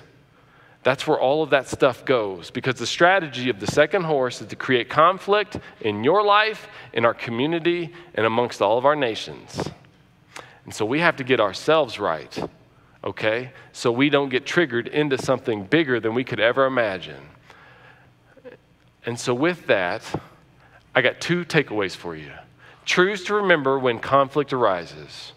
that's 0.82 1.06
where 1.06 1.18
all 1.18 1.42
of 1.42 1.50
that 1.50 1.66
stuff 1.68 2.04
goes. 2.04 2.50
Because 2.50 2.74
the 2.74 2.86
strategy 2.86 3.48
of 3.48 3.58
the 3.58 3.66
second 3.66 4.04
horse 4.04 4.42
is 4.42 4.48
to 4.48 4.56
create 4.56 4.90
conflict 4.90 5.58
in 5.80 6.04
your 6.04 6.22
life, 6.22 6.68
in 6.92 7.06
our 7.06 7.14
community, 7.14 7.90
and 8.14 8.26
amongst 8.26 8.60
all 8.60 8.76
of 8.76 8.84
our 8.84 8.94
nations. 8.94 9.66
And 10.66 10.74
so 10.74 10.84
we 10.84 11.00
have 11.00 11.16
to 11.16 11.24
get 11.24 11.40
ourselves 11.40 11.98
right, 11.98 12.38
okay? 13.02 13.52
So 13.72 13.90
we 13.90 14.10
don't 14.10 14.28
get 14.28 14.44
triggered 14.44 14.88
into 14.88 15.16
something 15.16 15.64
bigger 15.64 16.00
than 16.00 16.14
we 16.14 16.24
could 16.24 16.40
ever 16.40 16.66
imagine. 16.66 17.22
And 19.06 19.18
so, 19.18 19.34
with 19.34 19.66
that, 19.66 20.02
I 20.94 21.02
got 21.02 21.20
two 21.20 21.44
takeaways 21.44 21.94
for 21.94 22.16
you. 22.16 22.32
Truths 22.84 23.24
to 23.24 23.34
remember 23.34 23.78
when 23.78 23.98
conflict 23.98 24.52
arises. 24.52 25.32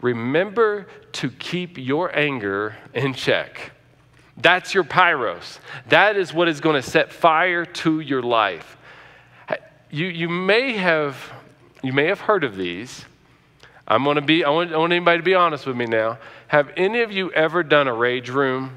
Remember 0.00 0.86
to 1.12 1.30
keep 1.30 1.78
your 1.78 2.16
anger 2.16 2.76
in 2.94 3.14
check. 3.14 3.72
That's 4.36 4.74
your 4.74 4.84
pyros. 4.84 5.58
That 5.88 6.16
is 6.16 6.32
what 6.32 6.48
is 6.48 6.60
going 6.60 6.80
to 6.80 6.88
set 6.88 7.12
fire 7.12 7.64
to 7.64 8.00
your 8.00 8.22
life. 8.22 8.76
You, 9.90 10.06
you, 10.06 10.28
may 10.28 10.72
have, 10.74 11.32
you 11.82 11.92
may 11.92 12.06
have 12.06 12.20
heard 12.20 12.44
of 12.44 12.56
these. 12.56 13.04
I'm 13.86 14.04
going 14.04 14.16
to 14.16 14.22
be, 14.22 14.44
I 14.44 14.50
want, 14.50 14.72
I 14.72 14.78
want 14.78 14.92
anybody 14.92 15.18
to 15.18 15.24
be 15.24 15.34
honest 15.34 15.66
with 15.66 15.76
me 15.76 15.84
now. 15.84 16.18
Have 16.46 16.70
any 16.76 17.02
of 17.02 17.10
you 17.10 17.32
ever 17.32 17.62
done 17.62 17.88
a 17.88 17.94
rage 17.94 18.30
room? 18.30 18.70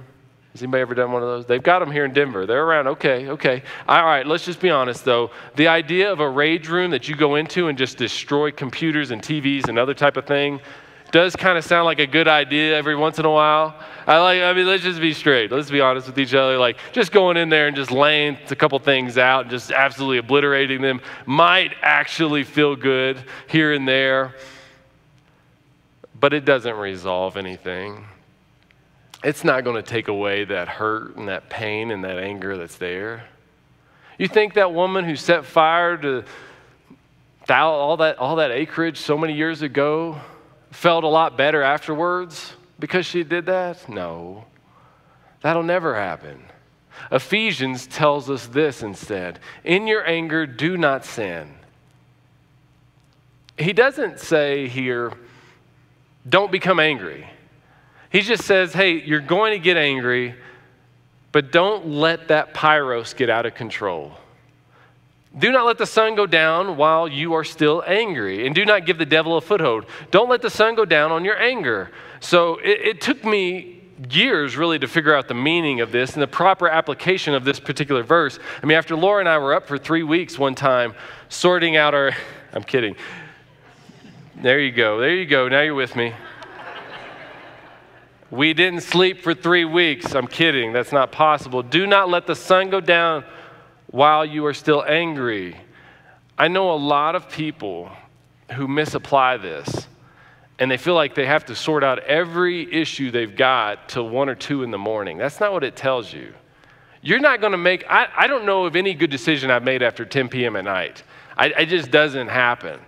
Has 0.53 0.61
anybody 0.61 0.81
ever 0.81 0.93
done 0.93 1.11
one 1.11 1.23
of 1.23 1.27
those? 1.27 1.47
They've 1.47 1.63
got 1.63 1.79
them 1.79 1.91
here 1.91 2.05
in 2.05 2.13
Denver. 2.13 2.45
They're 2.45 2.63
around. 2.63 2.87
Okay, 2.87 3.27
okay. 3.27 3.63
All 3.87 4.05
right, 4.05 4.25
let's 4.25 4.45
just 4.45 4.59
be 4.59 4.69
honest 4.69 5.03
though. 5.03 5.31
The 5.55 5.67
idea 5.67 6.11
of 6.11 6.19
a 6.19 6.29
rage 6.29 6.69
room 6.69 6.91
that 6.91 7.09
you 7.09 7.15
go 7.15 7.35
into 7.35 7.69
and 7.69 7.77
just 7.77 7.97
destroy 7.97 8.51
computers 8.51 9.09
and 9.09 9.19
TVs 9.19 9.67
and 9.67 9.79
other 9.79 9.95
type 9.95 10.15
of 10.15 10.27
thing 10.27 10.61
does 11.11 11.35
kind 11.35 11.57
of 11.57 11.63
sound 11.63 11.85
like 11.85 11.99
a 11.99 12.05
good 12.05 12.27
idea 12.27 12.75
every 12.75 12.95
once 12.95 13.17
in 13.17 13.25
a 13.25 13.31
while. 13.31 13.75
I 14.05 14.19
like 14.19 14.41
I 14.43 14.53
mean 14.53 14.67
let's 14.67 14.83
just 14.83 15.01
be 15.01 15.13
straight. 15.13 15.51
Let's 15.51 15.71
be 15.71 15.81
honest 15.81 16.05
with 16.05 16.19
each 16.19 16.35
other. 16.35 16.59
Like 16.59 16.77
just 16.91 17.11
going 17.11 17.35
in 17.35 17.49
there 17.49 17.65
and 17.65 17.75
just 17.75 17.89
laying 17.89 18.37
a 18.51 18.55
couple 18.55 18.77
things 18.77 19.17
out 19.17 19.41
and 19.41 19.49
just 19.49 19.71
absolutely 19.71 20.19
obliterating 20.19 20.83
them 20.83 21.01
might 21.25 21.73
actually 21.81 22.43
feel 22.43 22.75
good 22.75 23.23
here 23.47 23.73
and 23.73 23.87
there. 23.87 24.35
But 26.19 26.33
it 26.33 26.45
doesn't 26.45 26.75
resolve 26.75 27.37
anything 27.37 28.05
it's 29.23 29.43
not 29.43 29.63
going 29.63 29.75
to 29.75 29.81
take 29.81 30.07
away 30.07 30.45
that 30.45 30.67
hurt 30.67 31.15
and 31.15 31.29
that 31.29 31.49
pain 31.49 31.91
and 31.91 32.03
that 32.03 32.17
anger 32.17 32.57
that's 32.57 32.75
there. 32.75 33.25
You 34.17 34.27
think 34.27 34.55
that 34.55 34.73
woman 34.73 35.05
who 35.05 35.15
set 35.15 35.45
fire 35.45 35.97
to 35.97 36.23
all 37.49 37.97
that, 37.97 38.17
all 38.17 38.37
that 38.37 38.51
acreage 38.51 38.97
so 38.97 39.17
many 39.17 39.33
years 39.33 39.61
ago 39.61 40.19
felt 40.71 41.03
a 41.03 41.07
lot 41.07 41.37
better 41.37 41.61
afterwards 41.61 42.53
because 42.79 43.05
she 43.05 43.23
did 43.23 43.45
that? 43.47 43.87
No. 43.89 44.45
That'll 45.41 45.63
never 45.63 45.95
happen. 45.95 46.43
Ephesians 47.11 47.87
tells 47.87 48.29
us 48.29 48.47
this 48.47 48.83
instead 48.83 49.39
In 49.63 49.87
your 49.87 50.05
anger, 50.07 50.45
do 50.45 50.77
not 50.77 51.05
sin. 51.05 51.53
He 53.57 53.73
doesn't 53.73 54.19
say 54.19 54.67
here, 54.67 55.13
don't 56.27 56.51
become 56.51 56.79
angry. 56.79 57.29
He 58.13 58.21
just 58.21 58.43
says, 58.43 58.73
hey, 58.73 59.01
you're 59.01 59.19
going 59.19 59.53
to 59.53 59.59
get 59.59 59.75
angry, 59.75 60.35
but 61.31 61.51
don't 61.51 61.87
let 61.87 62.27
that 62.27 62.53
pyros 62.53 63.15
get 63.15 63.27
out 63.27 63.47
of 63.47 63.55
control. 63.55 64.11
Do 65.35 65.51
not 65.51 65.65
let 65.65 65.79
the 65.79 65.87
sun 65.87 66.13
go 66.13 66.27
down 66.27 66.77
while 66.77 67.07
you 67.07 67.33
are 67.33 67.43
still 67.43 67.83
angry, 67.87 68.45
and 68.45 68.53
do 68.53 68.65
not 68.65 68.85
give 68.85 68.99
the 68.99 69.05
devil 69.07 69.35
a 69.35 69.41
foothold. 69.41 69.87
Don't 70.11 70.29
let 70.29 70.43
the 70.43 70.51
sun 70.51 70.75
go 70.75 70.85
down 70.85 71.11
on 71.11 71.25
your 71.25 71.41
anger. 71.41 71.89
So 72.19 72.57
it, 72.59 72.81
it 72.81 73.01
took 73.01 73.25
me 73.25 73.81
years 74.11 74.57
really 74.57 74.77
to 74.77 74.87
figure 74.87 75.15
out 75.15 75.27
the 75.27 75.33
meaning 75.33 75.81
of 75.81 75.91
this 75.91 76.13
and 76.13 76.21
the 76.21 76.27
proper 76.27 76.69
application 76.69 77.33
of 77.33 77.43
this 77.43 77.59
particular 77.59 78.03
verse. 78.03 78.37
I 78.61 78.67
mean, 78.67 78.77
after 78.77 78.95
Laura 78.95 79.21
and 79.21 79.29
I 79.29 79.39
were 79.39 79.55
up 79.55 79.67
for 79.67 79.79
three 79.79 80.03
weeks 80.03 80.37
one 80.37 80.53
time 80.53 80.93
sorting 81.29 81.77
out 81.77 81.95
our, 81.95 82.11
I'm 82.53 82.63
kidding. 82.63 82.95
There 84.35 84.59
you 84.59 84.71
go, 84.71 84.99
there 84.99 85.15
you 85.15 85.25
go, 85.25 85.47
now 85.47 85.61
you're 85.61 85.73
with 85.73 85.95
me. 85.95 86.13
We 88.31 88.53
didn't 88.53 88.81
sleep 88.81 89.21
for 89.21 89.33
three 89.33 89.65
weeks. 89.65 90.15
I'm 90.15 90.27
kidding. 90.27 90.73
That's 90.73 90.91
not 90.91 91.11
possible. 91.11 91.61
Do 91.61 91.85
not 91.85 92.09
let 92.09 92.25
the 92.25 92.35
sun 92.35 92.69
go 92.69 92.79
down 92.79 93.23
while 93.87 94.25
you 94.25 94.45
are 94.45 94.53
still 94.53 94.83
angry. 94.83 95.55
I 96.37 96.47
know 96.47 96.71
a 96.71 96.75
lot 96.75 97.15
of 97.15 97.29
people 97.29 97.91
who 98.53 98.67
misapply 98.67 99.37
this 99.37 99.87
and 100.59 100.69
they 100.69 100.77
feel 100.77 100.95
like 100.95 101.15
they 101.15 101.25
have 101.25 101.45
to 101.45 101.55
sort 101.55 101.83
out 101.83 101.99
every 101.99 102.71
issue 102.73 103.11
they've 103.11 103.35
got 103.35 103.89
till 103.89 104.09
one 104.09 104.29
or 104.29 104.35
two 104.35 104.63
in 104.63 104.71
the 104.71 104.77
morning. 104.77 105.17
That's 105.17 105.39
not 105.39 105.51
what 105.51 105.63
it 105.63 105.75
tells 105.75 106.13
you. 106.13 106.33
You're 107.01 107.19
not 107.19 107.41
going 107.41 107.51
to 107.51 107.57
make, 107.57 107.83
I, 107.89 108.07
I 108.15 108.27
don't 108.27 108.45
know 108.45 108.65
of 108.65 108.75
any 108.75 108.93
good 108.93 109.09
decision 109.09 109.51
I've 109.51 109.63
made 109.63 109.83
after 109.83 110.05
10 110.05 110.29
p.m. 110.29 110.55
at 110.55 110.63
night. 110.63 111.03
I, 111.35 111.47
it 111.47 111.65
just 111.65 111.91
doesn't 111.91 112.29
happen. 112.29 112.79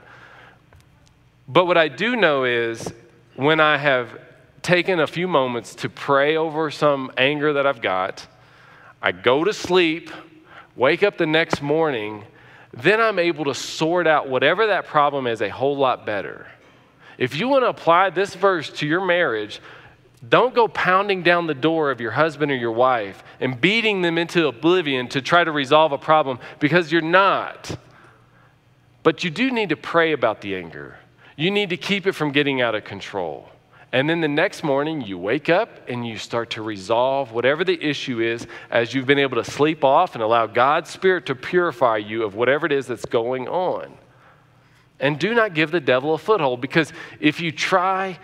But 1.48 1.66
what 1.66 1.78
I 1.78 1.88
do 1.88 2.16
know 2.16 2.46
is 2.46 2.94
when 3.36 3.60
I 3.60 3.78
have 3.78 4.18
taken 4.66 5.00
a 5.00 5.06
few 5.06 5.28
moments 5.28 5.76
to 5.76 5.90
pray 5.90 6.36
over 6.36 6.72
some 6.72 7.12
anger 7.18 7.54
that 7.54 7.68
I've 7.68 7.82
got, 7.82 8.26
I 9.00 9.12
go 9.12 9.44
to 9.44 9.54
sleep, 9.54 10.10
wake 10.76 11.04
up 11.04 11.20
the 11.20 11.28
next 11.28 11.62
morning, 11.62 12.24
then 12.74 13.00
I'm 13.00 13.20
able 13.20 13.46
to 13.46 13.54
sort 13.54 14.08
out 14.08 14.28
whatever 14.28 14.66
that 14.68 14.88
problem 14.88 15.28
is 15.28 15.42
a 15.42 15.50
whole 15.50 15.78
lot 15.78 16.04
better. 16.08 16.48
If 17.20 17.36
you 17.36 17.48
want 17.48 17.64
to 17.64 17.70
apply 17.70 18.10
this 18.10 18.34
verse 18.34 18.72
to 18.72 18.88
your 18.88 19.06
marriage, 19.06 19.62
don't 20.28 20.56
go 20.56 20.68
pounding 20.68 21.22
down 21.22 21.46
the 21.46 21.54
door 21.54 21.92
of 21.92 22.02
your 22.02 22.12
husband 22.12 22.52
or 22.52 22.56
your 22.56 22.72
wife 22.72 23.24
and 23.40 23.62
beating 23.62 24.02
them 24.02 24.18
into 24.18 24.48
oblivion 24.48 25.08
to 25.10 25.22
try 25.22 25.44
to 25.44 25.52
resolve 25.52 25.92
a 25.92 25.98
problem 26.00 26.40
because 26.60 26.92
you're 26.92 27.04
not. 27.04 27.78
But 29.04 29.24
you 29.24 29.30
do 29.30 29.52
need 29.52 29.70
to 29.70 29.78
pray 29.78 30.12
about 30.12 30.42
the 30.42 30.56
anger. 30.56 30.98
You 31.38 31.52
need 31.52 31.70
to 31.70 31.78
keep 31.78 32.08
it 32.08 32.14
from 32.14 32.32
getting 32.32 32.62
out 32.62 32.74
of 32.74 32.84
control. 32.84 33.48
And 33.96 34.10
then 34.10 34.20
the 34.20 34.28
next 34.28 34.62
morning, 34.62 35.00
you 35.00 35.18
wake 35.18 35.48
up 35.48 35.70
and 35.88 36.06
you 36.06 36.18
start 36.18 36.50
to 36.50 36.62
resolve 36.62 37.32
whatever 37.32 37.64
the 37.64 37.82
issue 37.82 38.20
is 38.20 38.46
as 38.70 38.94
you've 38.94 39.06
been 39.06 39.20
able 39.20 39.42
to 39.42 39.50
sleep 39.50 39.86
off 39.86 40.16
and 40.16 40.22
allow 40.22 40.48
God's 40.48 40.90
Spirit 40.90 41.28
to 41.28 41.34
purify 41.34 41.96
you 41.96 42.24
of 42.24 42.36
whatever 42.36 42.66
it 42.66 42.74
is 42.74 42.88
that's 42.88 43.06
going 43.06 43.48
on. 43.48 43.98
And 45.00 45.18
do 45.18 45.34
not 45.34 45.54
give 45.54 45.72
the 45.72 45.80
devil 45.80 46.14
a 46.14 46.18
foothold 46.18 46.60
because 46.60 46.92
if 47.22 47.40
you 47.40 47.54
try, 47.54 48.20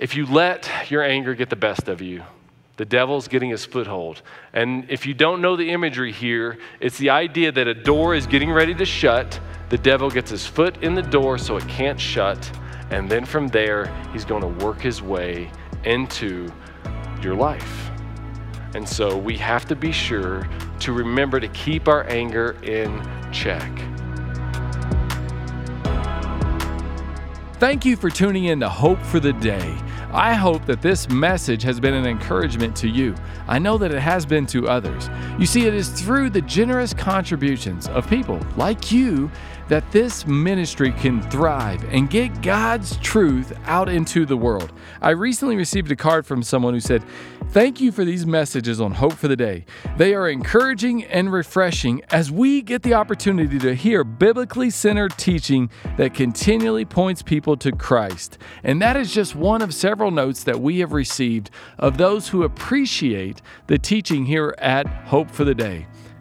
if 0.00 0.14
you 0.14 0.26
let 0.26 0.70
your 0.88 1.02
anger 1.02 1.34
get 1.34 1.50
the 1.50 1.56
best 1.56 1.88
of 1.88 2.00
you, 2.00 2.22
the 2.76 2.84
devil's 2.84 3.26
getting 3.26 3.50
his 3.50 3.64
foothold. 3.64 4.22
And 4.52 4.88
if 4.88 5.06
you 5.06 5.12
don't 5.12 5.42
know 5.42 5.56
the 5.56 5.70
imagery 5.70 6.12
here, 6.12 6.58
it's 6.78 6.98
the 6.98 7.10
idea 7.10 7.50
that 7.50 7.66
a 7.66 7.74
door 7.74 8.14
is 8.14 8.28
getting 8.28 8.52
ready 8.52 8.76
to 8.76 8.84
shut. 8.84 9.40
The 9.70 9.78
devil 9.78 10.08
gets 10.08 10.30
his 10.30 10.46
foot 10.46 10.84
in 10.84 10.94
the 10.94 11.02
door 11.02 11.36
so 11.36 11.56
it 11.56 11.66
can't 11.66 12.00
shut. 12.00 12.48
And 12.96 13.10
then 13.10 13.26
from 13.26 13.48
there, 13.48 13.94
he's 14.10 14.24
going 14.24 14.40
to 14.40 14.64
work 14.64 14.80
his 14.80 15.02
way 15.02 15.50
into 15.84 16.50
your 17.20 17.34
life. 17.34 17.90
And 18.74 18.88
so 18.88 19.18
we 19.18 19.36
have 19.36 19.66
to 19.66 19.76
be 19.76 19.92
sure 19.92 20.48
to 20.80 20.92
remember 20.94 21.38
to 21.38 21.48
keep 21.48 21.88
our 21.88 22.08
anger 22.08 22.56
in 22.62 23.06
check. 23.32 23.70
Thank 27.58 27.84
you 27.84 27.96
for 27.96 28.08
tuning 28.08 28.46
in 28.46 28.60
to 28.60 28.68
Hope 28.70 29.02
for 29.02 29.20
the 29.20 29.34
Day. 29.34 29.76
I 30.12 30.34
hope 30.34 30.64
that 30.66 30.82
this 30.82 31.08
message 31.08 31.62
has 31.62 31.80
been 31.80 31.94
an 31.94 32.06
encouragement 32.06 32.76
to 32.76 32.88
you. 32.88 33.14
I 33.48 33.58
know 33.58 33.76
that 33.78 33.92
it 33.92 34.00
has 34.00 34.24
been 34.24 34.46
to 34.46 34.68
others. 34.68 35.10
You 35.38 35.46
see, 35.46 35.66
it 35.66 35.74
is 35.74 35.88
through 35.88 36.30
the 36.30 36.42
generous 36.42 36.94
contributions 36.94 37.88
of 37.88 38.08
people 38.08 38.40
like 38.56 38.92
you 38.92 39.30
that 39.68 39.90
this 39.90 40.26
ministry 40.26 40.92
can 40.92 41.20
thrive 41.22 41.84
and 41.92 42.08
get 42.08 42.40
God's 42.40 42.96
truth 42.98 43.52
out 43.64 43.88
into 43.88 44.24
the 44.24 44.36
world. 44.36 44.72
I 45.02 45.10
recently 45.10 45.56
received 45.56 45.90
a 45.90 45.96
card 45.96 46.24
from 46.24 46.42
someone 46.42 46.72
who 46.72 46.80
said, 46.80 47.02
Thank 47.50 47.80
you 47.80 47.90
for 47.90 48.04
these 48.04 48.26
messages 48.26 48.82
on 48.82 48.92
Hope 48.92 49.14
for 49.14 49.28
the 49.28 49.36
Day. 49.36 49.64
They 49.96 50.14
are 50.14 50.28
encouraging 50.28 51.04
and 51.04 51.32
refreshing 51.32 52.02
as 52.10 52.30
we 52.30 52.60
get 52.60 52.82
the 52.82 52.92
opportunity 52.92 53.58
to 53.60 53.74
hear 53.74 54.04
biblically 54.04 54.68
centered 54.68 55.16
teaching 55.16 55.70
that 55.96 56.12
continually 56.12 56.84
points 56.84 57.22
people 57.22 57.56
to 57.58 57.72
Christ. 57.72 58.36
And 58.62 58.82
that 58.82 58.96
is 58.96 59.14
just 59.14 59.34
one 59.34 59.62
of 59.62 59.72
several 59.72 60.10
notes 60.10 60.44
that 60.44 60.60
we 60.60 60.80
have 60.80 60.92
received 60.92 61.50
of 61.78 61.96
those 61.96 62.28
who 62.28 62.42
appreciate 62.42 63.40
the 63.68 63.78
teaching 63.78 64.26
here 64.26 64.54
at 64.58 64.86
Hope 64.86 65.30
for 65.30 65.44
the 65.44 65.54
Day. 65.54 65.86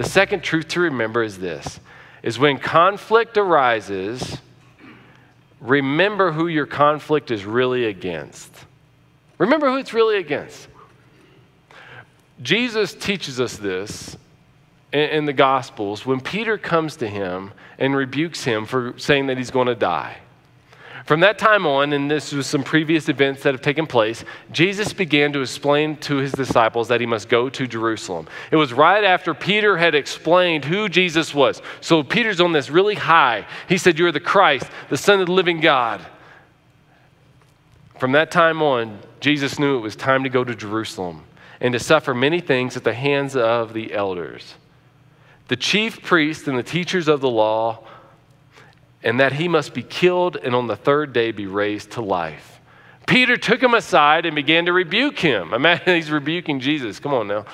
The 0.00 0.08
second 0.08 0.42
truth 0.42 0.68
to 0.68 0.80
remember 0.80 1.22
is 1.22 1.38
this 1.38 1.78
is 2.22 2.38
when 2.38 2.56
conflict 2.56 3.36
arises, 3.36 4.38
remember 5.60 6.32
who 6.32 6.46
your 6.46 6.64
conflict 6.64 7.30
is 7.30 7.44
really 7.44 7.84
against. 7.84 8.50
Remember 9.36 9.70
who 9.70 9.76
it's 9.76 9.92
really 9.92 10.16
against. 10.16 10.68
Jesus 12.40 12.94
teaches 12.94 13.42
us 13.42 13.58
this 13.58 14.16
in, 14.90 15.26
the 15.26 15.34
Gospels 15.34 16.06
when 16.06 16.22
Peter 16.22 16.56
comes 16.56 16.96
to 16.96 17.06
him 17.06 17.52
and 17.78 17.94
rebukes 17.94 18.42
him 18.42 18.64
for 18.64 18.94
saying 18.96 19.26
that 19.26 19.36
he's 19.36 19.50
going 19.50 19.66
to 19.66 19.74
die. 19.74 20.16
From 21.10 21.18
that 21.18 21.38
time 21.38 21.66
on, 21.66 21.92
and 21.92 22.08
this 22.08 22.30
was 22.30 22.46
some 22.46 22.62
previous 22.62 23.08
events 23.08 23.42
that 23.42 23.52
have 23.52 23.62
taken 23.62 23.84
place, 23.84 24.24
Jesus 24.52 24.92
began 24.92 25.32
to 25.32 25.40
explain 25.40 25.96
to 25.96 26.18
his 26.18 26.30
disciples 26.30 26.86
that 26.86 27.00
he 27.00 27.06
must 27.06 27.28
go 27.28 27.50
to 27.50 27.66
Jerusalem. 27.66 28.28
It 28.52 28.54
was 28.54 28.72
right 28.72 29.02
after 29.02 29.34
Peter 29.34 29.76
had 29.76 29.96
explained 29.96 30.64
who 30.64 30.88
Jesus 30.88 31.34
was. 31.34 31.62
So 31.80 32.04
Peter's 32.04 32.40
on 32.40 32.52
this 32.52 32.70
really 32.70 32.94
high. 32.94 33.44
He 33.68 33.76
said, 33.76 33.98
You're 33.98 34.12
the 34.12 34.20
Christ, 34.20 34.70
the 34.88 34.96
Son 34.96 35.18
of 35.18 35.26
the 35.26 35.32
living 35.32 35.58
God. 35.58 36.00
From 37.98 38.12
that 38.12 38.30
time 38.30 38.62
on, 38.62 39.00
Jesus 39.18 39.58
knew 39.58 39.78
it 39.78 39.80
was 39.80 39.96
time 39.96 40.22
to 40.22 40.28
go 40.28 40.44
to 40.44 40.54
Jerusalem 40.54 41.24
and 41.60 41.72
to 41.72 41.80
suffer 41.80 42.14
many 42.14 42.38
things 42.38 42.76
at 42.76 42.84
the 42.84 42.94
hands 42.94 43.34
of 43.34 43.72
the 43.72 43.94
elders. 43.94 44.54
The 45.48 45.56
chief 45.56 46.02
priests 46.02 46.46
and 46.46 46.56
the 46.56 46.62
teachers 46.62 47.08
of 47.08 47.20
the 47.20 47.28
law 47.28 47.84
and 49.02 49.20
that 49.20 49.32
he 49.32 49.48
must 49.48 49.74
be 49.74 49.82
killed 49.82 50.36
and 50.36 50.54
on 50.54 50.66
the 50.66 50.76
third 50.76 51.12
day 51.12 51.32
be 51.32 51.46
raised 51.46 51.92
to 51.92 52.00
life. 52.00 52.60
Peter 53.06 53.36
took 53.36 53.62
him 53.62 53.74
aside 53.74 54.26
and 54.26 54.36
began 54.36 54.66
to 54.66 54.72
rebuke 54.72 55.18
him. 55.18 55.52
Imagine 55.54 55.96
he's 55.96 56.10
rebuking 56.10 56.60
Jesus. 56.60 57.00
Come 57.00 57.14
on 57.14 57.28
now. 57.28 57.44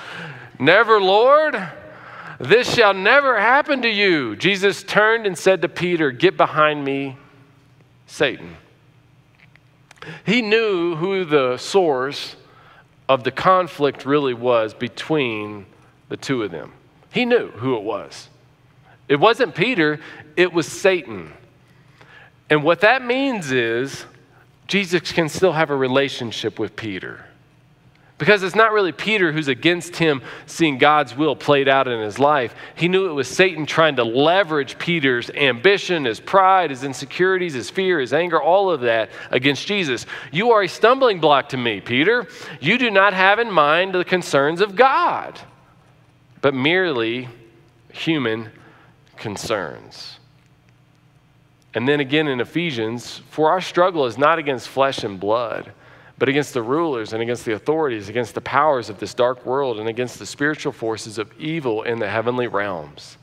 Never, 0.59 1.01
Lord. 1.01 1.55
This 2.39 2.71
shall 2.75 2.93
never 2.93 3.39
happen 3.39 3.81
to 3.81 3.89
you. 3.89 4.35
Jesus 4.35 4.83
turned 4.83 5.25
and 5.25 5.35
said 5.35 5.63
to 5.63 5.69
Peter, 5.69 6.11
Get 6.11 6.37
behind 6.37 6.85
me, 6.85 7.17
Satan. 8.05 8.57
He 10.25 10.41
knew 10.41 10.95
who 10.95 11.25
the 11.25 11.57
source 11.57 12.35
of 13.09 13.23
the 13.23 13.31
conflict 13.31 14.05
really 14.05 14.33
was 14.33 14.73
between 14.73 15.65
the 16.09 16.17
two 16.17 16.43
of 16.43 16.51
them. 16.51 16.73
He 17.11 17.25
knew 17.25 17.49
who 17.51 17.75
it 17.75 17.83
was. 17.83 18.29
It 19.07 19.15
wasn't 19.19 19.55
Peter, 19.55 19.99
it 20.35 20.53
was 20.53 20.67
Satan. 20.67 21.33
And 22.49 22.63
what 22.63 22.81
that 22.81 23.03
means 23.03 23.51
is 23.51 24.05
Jesus 24.67 25.11
can 25.11 25.29
still 25.29 25.53
have 25.53 25.69
a 25.69 25.75
relationship 25.75 26.59
with 26.59 26.75
Peter. 26.75 27.25
Because 28.17 28.41
it's 28.41 28.55
not 28.55 28.71
really 28.71 28.91
Peter 28.91 29.31
who's 29.31 29.47
against 29.47 29.97
him 29.97 30.23
seeing 30.47 30.79
God's 30.79 31.15
will 31.15 31.35
played 31.35 31.67
out 31.67 31.87
in 31.87 32.01
his 32.01 32.17
life. 32.17 32.55
He 32.75 32.87
knew 32.87 33.07
it 33.07 33.13
was 33.13 33.27
Satan 33.27 33.67
trying 33.67 33.97
to 33.97 34.03
leverage 34.03 34.79
Peter's 34.79 35.29
ambition, 35.29 36.05
his 36.05 36.19
pride, 36.19 36.71
his 36.71 36.83
insecurities, 36.83 37.53
his 37.53 37.69
fear, 37.69 37.99
his 37.99 38.13
anger, 38.13 38.41
all 38.41 38.71
of 38.71 38.81
that 38.81 39.11
against 39.29 39.67
Jesus. 39.67 40.07
You 40.31 40.51
are 40.51 40.63
a 40.63 40.67
stumbling 40.67 41.19
block 41.19 41.49
to 41.49 41.57
me, 41.57 41.79
Peter. 41.79 42.27
You 42.59 42.79
do 42.79 42.89
not 42.89 43.13
have 43.13 43.37
in 43.37 43.51
mind 43.51 43.93
the 43.93 44.03
concerns 44.03 44.61
of 44.61 44.75
God, 44.75 45.39
but 46.41 46.55
merely 46.55 47.29
human 47.93 48.49
concerns. 49.15 50.16
And 51.73 51.87
then 51.87 51.99
again 51.99 52.27
in 52.27 52.39
Ephesians, 52.39 53.21
for 53.29 53.51
our 53.51 53.61
struggle 53.61 54.05
is 54.05 54.17
not 54.17 54.39
against 54.39 54.67
flesh 54.67 55.03
and 55.03 55.19
blood, 55.19 55.71
but 56.17 56.29
against 56.29 56.53
the 56.53 56.61
rulers 56.61 57.13
and 57.13 57.21
against 57.21 57.45
the 57.45 57.53
authorities, 57.53 58.09
against 58.09 58.33
the 58.33 58.41
powers 58.41 58.89
of 58.89 58.99
this 58.99 59.13
dark 59.13 59.45
world, 59.45 59.79
and 59.79 59.87
against 59.87 60.17
the 60.17 60.25
spiritual 60.25 60.71
forces 60.71 61.17
of 61.17 61.31
evil 61.39 61.83
in 61.83 61.99
the 61.99 62.09
heavenly 62.09 62.47
realms. 62.47 63.17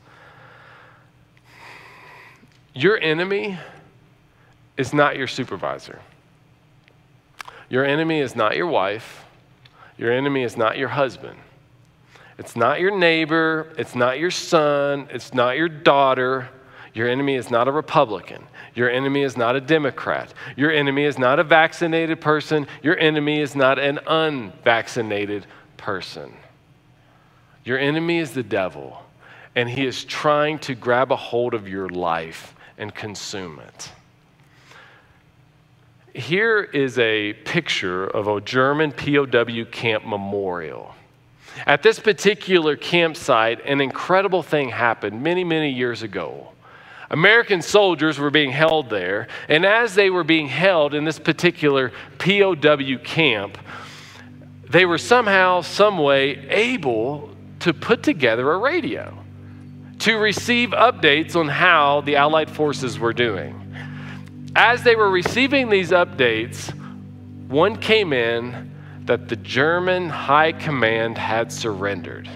Your 2.73 2.99
enemy 2.99 3.57
is 4.77 4.93
not 4.93 5.17
your 5.17 5.27
supervisor. 5.27 5.99
Your 7.69 7.85
enemy 7.85 8.19
is 8.19 8.35
not 8.35 8.55
your 8.55 8.67
wife. 8.67 9.25
Your 9.97 10.11
enemy 10.11 10.43
is 10.43 10.55
not 10.55 10.77
your 10.77 10.89
husband. 10.89 11.37
It's 12.37 12.55
not 12.55 12.79
your 12.81 12.97
neighbor. 12.97 13.73
It's 13.77 13.95
not 13.95 14.19
your 14.19 14.31
son. 14.31 15.07
It's 15.09 15.33
not 15.33 15.57
your 15.57 15.69
daughter. 15.69 16.49
Your 16.95 17.09
enemy 17.09 17.35
is 17.35 17.51
not 17.51 17.67
a 17.67 17.73
Republican. 17.73 18.41
Your 18.73 18.89
enemy 18.89 19.23
is 19.23 19.35
not 19.35 19.57
a 19.57 19.61
Democrat. 19.61 20.33
Your 20.55 20.71
enemy 20.71 21.03
is 21.03 21.19
not 21.19 21.39
a 21.39 21.43
vaccinated 21.43 22.21
person. 22.21 22.67
Your 22.81 22.97
enemy 22.97 23.41
is 23.41 23.53
not 23.53 23.77
an 23.77 23.99
unvaccinated 24.07 25.45
person. 25.75 26.33
Your 27.65 27.77
enemy 27.77 28.19
is 28.19 28.31
the 28.31 28.43
devil, 28.43 29.03
and 29.55 29.69
he 29.69 29.85
is 29.85 30.05
trying 30.05 30.57
to 30.59 30.73
grab 30.73 31.11
a 31.11 31.17
hold 31.17 31.53
of 31.53 31.67
your 31.67 31.89
life 31.89 32.55
and 32.77 32.95
consume 32.95 33.59
it. 33.59 33.91
Here 36.13 36.63
is 36.63 36.97
a 36.97 37.33
picture 37.33 38.05
of 38.05 38.29
a 38.29 38.39
German 38.39 38.93
POW 38.93 39.65
camp 39.69 40.05
memorial. 40.05 40.95
At 41.65 41.83
this 41.83 41.99
particular 41.99 42.77
campsite, 42.77 43.65
an 43.65 43.81
incredible 43.81 44.43
thing 44.43 44.69
happened 44.69 45.21
many, 45.21 45.43
many 45.43 45.71
years 45.71 46.01
ago. 46.01 46.53
American 47.09 47.61
soldiers 47.61 48.17
were 48.17 48.31
being 48.31 48.51
held 48.51 48.89
there, 48.89 49.27
and 49.47 49.65
as 49.65 49.95
they 49.95 50.09
were 50.09 50.23
being 50.23 50.47
held 50.47 50.93
in 50.93 51.03
this 51.03 51.19
particular 51.19 51.91
POW 52.17 52.97
camp, 53.03 53.57
they 54.69 54.85
were 54.85 54.97
somehow, 54.97 55.61
some 55.61 55.97
way 55.97 56.47
able 56.49 57.29
to 57.59 57.73
put 57.73 58.03
together 58.03 58.51
a 58.51 58.57
radio 58.57 59.17
to 59.99 60.17
receive 60.17 60.69
updates 60.71 61.35
on 61.35 61.47
how 61.47 62.01
the 62.01 62.15
Allied 62.15 62.49
forces 62.49 62.99
were 62.99 63.13
doing. 63.13 63.61
As 64.55 64.83
they 64.83 64.95
were 64.95 65.09
receiving 65.09 65.69
these 65.69 65.91
updates, 65.91 66.73
one 67.47 67.77
came 67.77 68.13
in 68.13 68.71
that 69.05 69.29
the 69.29 69.35
German 69.35 70.09
high 70.09 70.51
command 70.51 71.17
had 71.17 71.51
surrendered. 71.51 72.29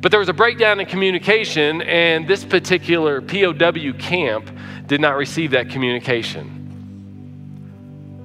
But 0.00 0.10
there 0.10 0.20
was 0.20 0.28
a 0.28 0.34
breakdown 0.34 0.80
in 0.80 0.86
communication, 0.86 1.82
and 1.82 2.28
this 2.28 2.44
particular 2.44 3.20
POW 3.20 3.92
camp 3.98 4.50
did 4.86 5.00
not 5.00 5.16
receive 5.16 5.52
that 5.52 5.70
communication. 5.70 6.56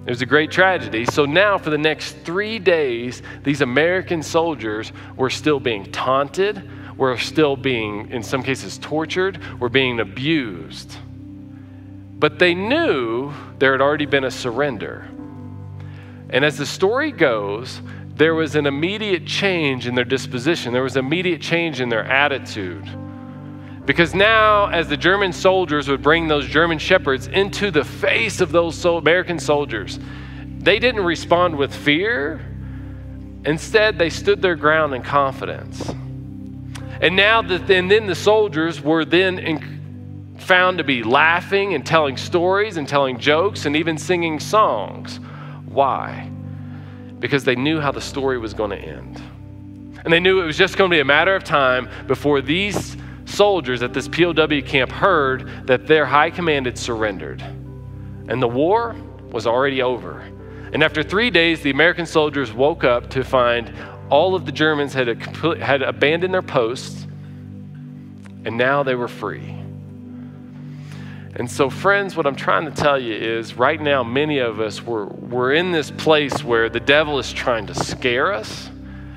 It 0.05 0.09
was 0.09 0.21
a 0.21 0.25
great 0.25 0.51
tragedy. 0.51 1.05
So 1.05 1.25
now, 1.25 1.57
for 1.57 1.69
the 1.69 1.77
next 1.77 2.13
three 2.25 2.57
days, 2.59 3.21
these 3.43 3.61
American 3.61 4.23
soldiers 4.23 4.91
were 5.15 5.29
still 5.29 5.59
being 5.59 5.91
taunted, 5.91 6.69
were 6.97 7.17
still 7.17 7.55
being, 7.55 8.09
in 8.09 8.23
some 8.23 8.41
cases, 8.41 8.77
tortured, 8.79 9.39
were 9.59 9.69
being 9.69 9.99
abused. 9.99 10.95
But 12.17 12.39
they 12.39 12.53
knew 12.53 13.31
there 13.59 13.71
had 13.71 13.81
already 13.81 14.05
been 14.05 14.23
a 14.23 14.31
surrender. 14.31 15.07
And 16.31 16.45
as 16.45 16.57
the 16.57 16.65
story 16.65 17.11
goes, 17.11 17.81
there 18.21 18.35
was 18.35 18.55
an 18.55 18.67
immediate 18.67 19.25
change 19.25 19.87
in 19.87 19.95
their 19.95 20.05
disposition, 20.05 20.73
there 20.73 20.83
was 20.83 20.95
an 20.95 21.03
immediate 21.03 21.41
change 21.41 21.81
in 21.81 21.89
their 21.89 22.03
attitude. 22.03 22.87
Because 23.83 24.13
now, 24.13 24.67
as 24.67 24.87
the 24.87 24.95
German 24.95 25.33
soldiers 25.33 25.87
would 25.87 26.03
bring 26.03 26.27
those 26.27 26.45
German 26.45 26.77
shepherds 26.77 27.25
into 27.25 27.71
the 27.71 27.83
face 27.83 28.39
of 28.39 28.51
those 28.51 28.85
American 28.85 29.39
soldiers, 29.39 29.99
they 30.59 30.77
didn't 30.77 31.03
respond 31.03 31.57
with 31.57 31.73
fear. 31.73 32.45
Instead, 33.43 33.97
they 33.97 34.11
stood 34.11 34.39
their 34.39 34.55
ground 34.55 34.93
in 34.93 35.01
confidence. 35.01 35.89
And 37.01 37.15
now 37.15 37.41
that 37.41 37.71
and 37.71 37.89
then 37.89 38.05
the 38.05 38.13
soldiers 38.13 38.79
were 38.79 39.03
then 39.03 39.39
in, 39.39 40.35
found 40.37 40.77
to 40.77 40.83
be 40.83 41.01
laughing 41.01 41.73
and 41.73 41.83
telling 41.83 42.17
stories 42.17 42.77
and 42.77 42.87
telling 42.87 43.17
jokes 43.17 43.65
and 43.65 43.75
even 43.75 43.97
singing 43.97 44.39
songs. 44.39 45.19
Why? 45.65 46.29
Because 47.21 47.45
they 47.45 47.55
knew 47.55 47.79
how 47.79 47.91
the 47.93 48.01
story 48.01 48.37
was 48.37 48.53
going 48.53 48.71
to 48.71 48.77
end. 48.77 49.21
And 50.03 50.11
they 50.11 50.19
knew 50.19 50.41
it 50.41 50.45
was 50.45 50.57
just 50.57 50.75
going 50.75 50.89
to 50.89 50.95
be 50.95 50.99
a 50.99 51.05
matter 51.05 51.35
of 51.35 51.43
time 51.43 51.87
before 52.07 52.41
these 52.41 52.97
soldiers 53.25 53.81
at 53.83 53.93
this 53.93 54.07
POW 54.07 54.61
camp 54.65 54.91
heard 54.91 55.67
that 55.67 55.87
their 55.87 56.05
high 56.05 56.31
command 56.31 56.65
had 56.65 56.77
surrendered. 56.77 57.41
And 58.27 58.41
the 58.41 58.47
war 58.47 58.95
was 59.31 59.47
already 59.47 59.81
over. 59.81 60.19
And 60.73 60.83
after 60.83 61.03
three 61.03 61.29
days, 61.29 61.61
the 61.61 61.69
American 61.69 62.05
soldiers 62.05 62.51
woke 62.51 62.83
up 62.83 63.09
to 63.11 63.23
find 63.23 63.73
all 64.09 64.35
of 64.35 64.45
the 64.45 64.51
Germans 64.51 64.93
had, 64.93 65.07
had 65.61 65.81
abandoned 65.81 66.33
their 66.33 66.41
posts, 66.41 67.07
and 68.43 68.57
now 68.57 68.83
they 68.83 68.95
were 68.95 69.07
free. 69.07 69.60
And 71.41 71.49
so, 71.49 71.71
friends, 71.71 72.15
what 72.15 72.27
I'm 72.27 72.35
trying 72.35 72.65
to 72.65 72.71
tell 72.71 73.01
you 73.01 73.15
is 73.15 73.55
right 73.55 73.81
now, 73.81 74.03
many 74.03 74.37
of 74.37 74.59
us, 74.59 74.79
we're, 74.79 75.05
we're 75.05 75.53
in 75.53 75.71
this 75.71 75.89
place 75.89 76.43
where 76.43 76.69
the 76.69 76.79
devil 76.79 77.17
is 77.17 77.33
trying 77.33 77.65
to 77.65 77.73
scare 77.73 78.31
us. 78.31 78.69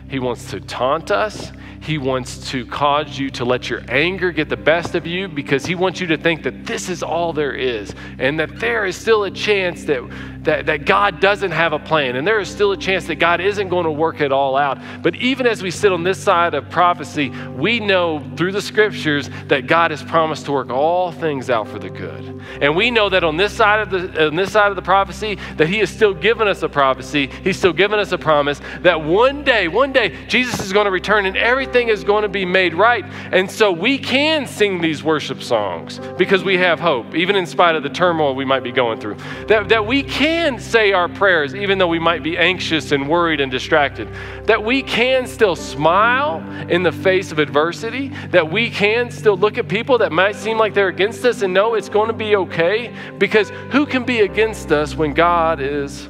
He 0.08 0.18
wants 0.18 0.50
to 0.52 0.60
taunt 0.60 1.10
us. 1.10 1.52
He 1.82 1.98
wants 1.98 2.50
to 2.52 2.64
cause 2.64 3.18
you 3.18 3.28
to 3.32 3.44
let 3.44 3.68
your 3.68 3.82
anger 3.90 4.32
get 4.32 4.48
the 4.48 4.56
best 4.56 4.94
of 4.94 5.06
you 5.06 5.28
because 5.28 5.66
he 5.66 5.74
wants 5.74 6.00
you 6.00 6.06
to 6.06 6.16
think 6.16 6.44
that 6.44 6.64
this 6.64 6.88
is 6.88 7.02
all 7.02 7.34
there 7.34 7.52
is 7.52 7.94
and 8.18 8.40
that 8.40 8.58
there 8.58 8.86
is 8.86 8.96
still 8.96 9.24
a 9.24 9.30
chance 9.30 9.84
that, 9.84 10.02
that, 10.44 10.66
that 10.66 10.84
God 10.84 11.20
doesn't 11.20 11.50
have 11.50 11.72
a 11.72 11.78
plan 11.78 12.16
and 12.16 12.26
there 12.26 12.40
is 12.40 12.48
still 12.48 12.72
a 12.72 12.76
chance 12.76 13.06
that 13.06 13.16
God 13.16 13.40
isn't 13.40 13.68
going 13.68 13.84
to 13.84 13.90
work 13.90 14.20
it 14.20 14.32
all 14.32 14.56
out. 14.56 14.78
But 15.02 15.16
even 15.16 15.46
as 15.46 15.62
we 15.62 15.70
sit 15.70 15.92
on 15.92 16.04
this 16.04 16.22
side 16.22 16.54
of 16.54 16.68
prophecy, 16.70 17.30
we 17.56 17.80
know 17.80 18.22
through 18.36 18.52
the 18.52 18.62
scriptures 18.62 19.30
that 19.48 19.66
God 19.66 19.90
has 19.90 20.02
promised 20.02 20.46
to 20.46 20.52
work 20.52 20.70
all 20.70 21.12
things 21.12 21.50
out 21.50 21.68
for 21.68 21.78
the 21.78 21.90
good. 21.90 22.42
And 22.60 22.76
we 22.76 22.90
know 22.90 23.08
that 23.08 23.24
on 23.24 23.36
this 23.36 23.52
side 23.52 23.80
of 23.80 23.90
the, 23.90 24.26
on 24.26 24.36
this 24.36 24.52
side 24.52 24.70
of 24.70 24.76
the 24.76 24.82
prophecy, 24.82 25.38
that 25.56 25.68
he 25.68 25.78
has 25.78 25.90
still 25.90 26.14
given 26.14 26.46
us 26.46 26.62
a 26.62 26.68
prophecy. 26.68 27.26
He's 27.42 27.58
still 27.58 27.72
given 27.72 27.98
us 27.98 28.12
a 28.12 28.18
promise 28.18 28.60
that 28.80 29.02
one 29.02 29.44
day, 29.44 29.68
one 29.68 29.92
day, 29.92 30.26
Jesus 30.28 30.60
is 30.60 30.72
going 30.72 30.84
to 30.84 30.90
return 30.90 31.26
and 31.26 31.36
everything 31.36 31.88
is 31.88 32.04
going 32.04 32.22
to 32.22 32.28
be 32.28 32.44
made 32.44 32.74
right. 32.74 33.04
And 33.32 33.50
so 33.50 33.72
we 33.72 33.98
can 33.98 34.46
sing 34.46 34.80
these 34.80 35.02
worship 35.02 35.42
songs 35.42 35.98
because 36.18 36.44
we 36.44 36.58
have 36.58 36.80
hope, 36.80 37.14
even 37.14 37.34
in 37.36 37.46
spite 37.46 37.76
of 37.76 37.82
the 37.82 37.88
turmoil 37.88 38.34
we 38.34 38.44
might 38.44 38.62
be 38.62 38.72
going 38.72 39.00
through. 39.00 39.16
That, 39.48 39.68
that 39.70 39.86
we 39.86 40.02
can 40.02 40.33
say 40.74 40.92
our 40.92 41.08
prayers, 41.08 41.54
even 41.54 41.78
though 41.78 41.88
we 41.88 41.98
might 41.98 42.22
be 42.22 42.36
anxious 42.36 42.92
and 42.92 43.08
worried 43.08 43.40
and 43.40 43.50
distracted. 43.50 44.08
That 44.44 44.64
we 44.64 44.82
can 44.82 45.26
still 45.26 45.56
smile 45.56 46.42
in 46.68 46.82
the 46.82 46.92
face 46.92 47.32
of 47.32 47.38
adversity. 47.38 48.08
That 48.30 48.50
we 48.50 48.70
can 48.70 49.10
still 49.10 49.36
look 49.36 49.58
at 49.58 49.68
people 49.68 49.98
that 49.98 50.12
might 50.12 50.36
seem 50.36 50.58
like 50.58 50.74
they're 50.74 50.88
against 50.88 51.24
us 51.24 51.42
and 51.42 51.54
know 51.54 51.74
it's 51.74 51.88
going 51.88 52.08
to 52.08 52.14
be 52.14 52.36
okay. 52.36 52.94
Because 53.18 53.50
who 53.70 53.86
can 53.86 54.04
be 54.04 54.20
against 54.20 54.72
us 54.72 54.94
when 54.94 55.14
God 55.14 55.60
is 55.60 56.08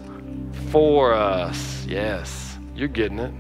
for 0.70 1.12
us? 1.12 1.84
Yes, 1.86 2.56
you're 2.74 2.88
getting 2.88 3.18
it. 3.18 3.32